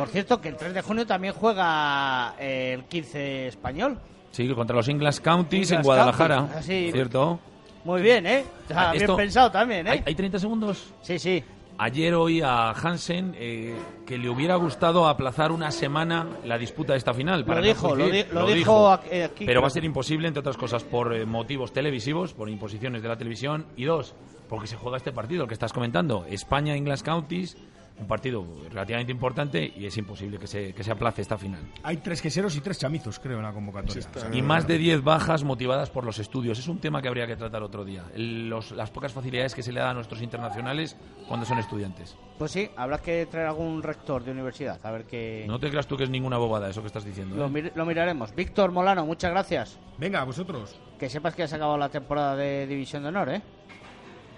[0.00, 3.98] Por cierto, que el 3 de junio también juega eh, el 15 español.
[4.32, 6.36] Sí, contra los England Counties en Guadalajara.
[6.36, 6.90] Counties, así.
[6.92, 7.38] ¿Cierto?
[7.84, 8.44] Muy bien, ¿eh?
[8.62, 9.90] Está Ah, bien esto- pensado también, ¿eh?
[9.90, 10.92] ¿Hay, hay 30 segundos?
[11.02, 11.42] Sí, sí.
[11.78, 13.74] Ayer oí a Hansen eh,
[14.06, 17.44] que le hubiera gustado aplazar una semana la disputa de esta final.
[17.46, 19.20] para Lo no dijo, lo, di- lo dijo aquí.
[19.22, 23.00] aquí, Pero va a ser imposible, entre otras cosas, por eh, motivos televisivos, por imposiciones
[23.02, 23.64] de la televisión.
[23.78, 24.14] Y dos,
[24.50, 26.26] porque se juega este partido, el que estás comentando.
[26.28, 27.56] España-England Counties,
[28.00, 31.60] un partido relativamente importante y es imposible que se, que se aplace esta final.
[31.82, 34.06] Hay tres queseros y tres chamizos, creo, en la convocatoria.
[34.14, 36.58] O sea, Y más de 10 bajas motivadas por los estudios.
[36.58, 38.04] Es un tema que habría que tratar otro día.
[38.14, 40.96] El- los- las pocas facilidades que se le dan a nuestros internacionales
[41.28, 42.16] cuando son estudiantes.
[42.38, 45.44] Pues sí, habrá que traer algún rector de universidad, a ver qué...
[45.46, 47.36] No te creas tú que es ninguna bobada eso que estás diciendo.
[47.36, 47.50] Lo, ¿eh?
[47.50, 48.34] mir- lo miraremos.
[48.34, 49.78] Víctor Molano, muchas gracias.
[49.98, 53.28] Venga, vosotros, Que sepas que ya se ha acabado la temporada de División de Honor,
[53.28, 53.42] ¿eh?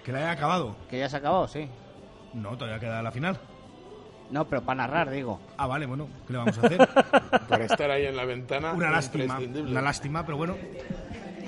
[0.03, 0.75] que la haya acabado.
[0.89, 1.69] Que ya se ha acabado, sí.
[2.33, 3.39] No, todavía queda la final.
[4.31, 5.39] No, pero para narrar, digo.
[5.57, 6.77] Ah, vale, bueno, ¿qué le vamos a hacer?
[7.49, 8.73] Para estar ahí en la ventana.
[8.73, 10.55] una lástima, una lástima, pero bueno.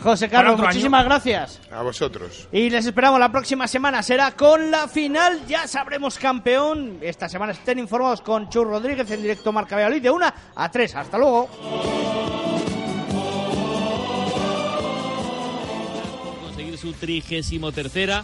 [0.02, 0.68] José Carlos, año.
[0.68, 1.62] muchísimas gracias.
[1.72, 2.48] A vosotros.
[2.52, 4.04] Y les esperamos la próxima semana.
[4.04, 5.42] Será con la final.
[5.48, 7.00] Ya sabremos campeón.
[7.02, 10.96] Esta semana estén informados con Chur Rodríguez en directo Marca Valladolid de 1 a 3.
[10.96, 11.50] Hasta luego.
[16.44, 18.24] conseguir su trigésimo tercera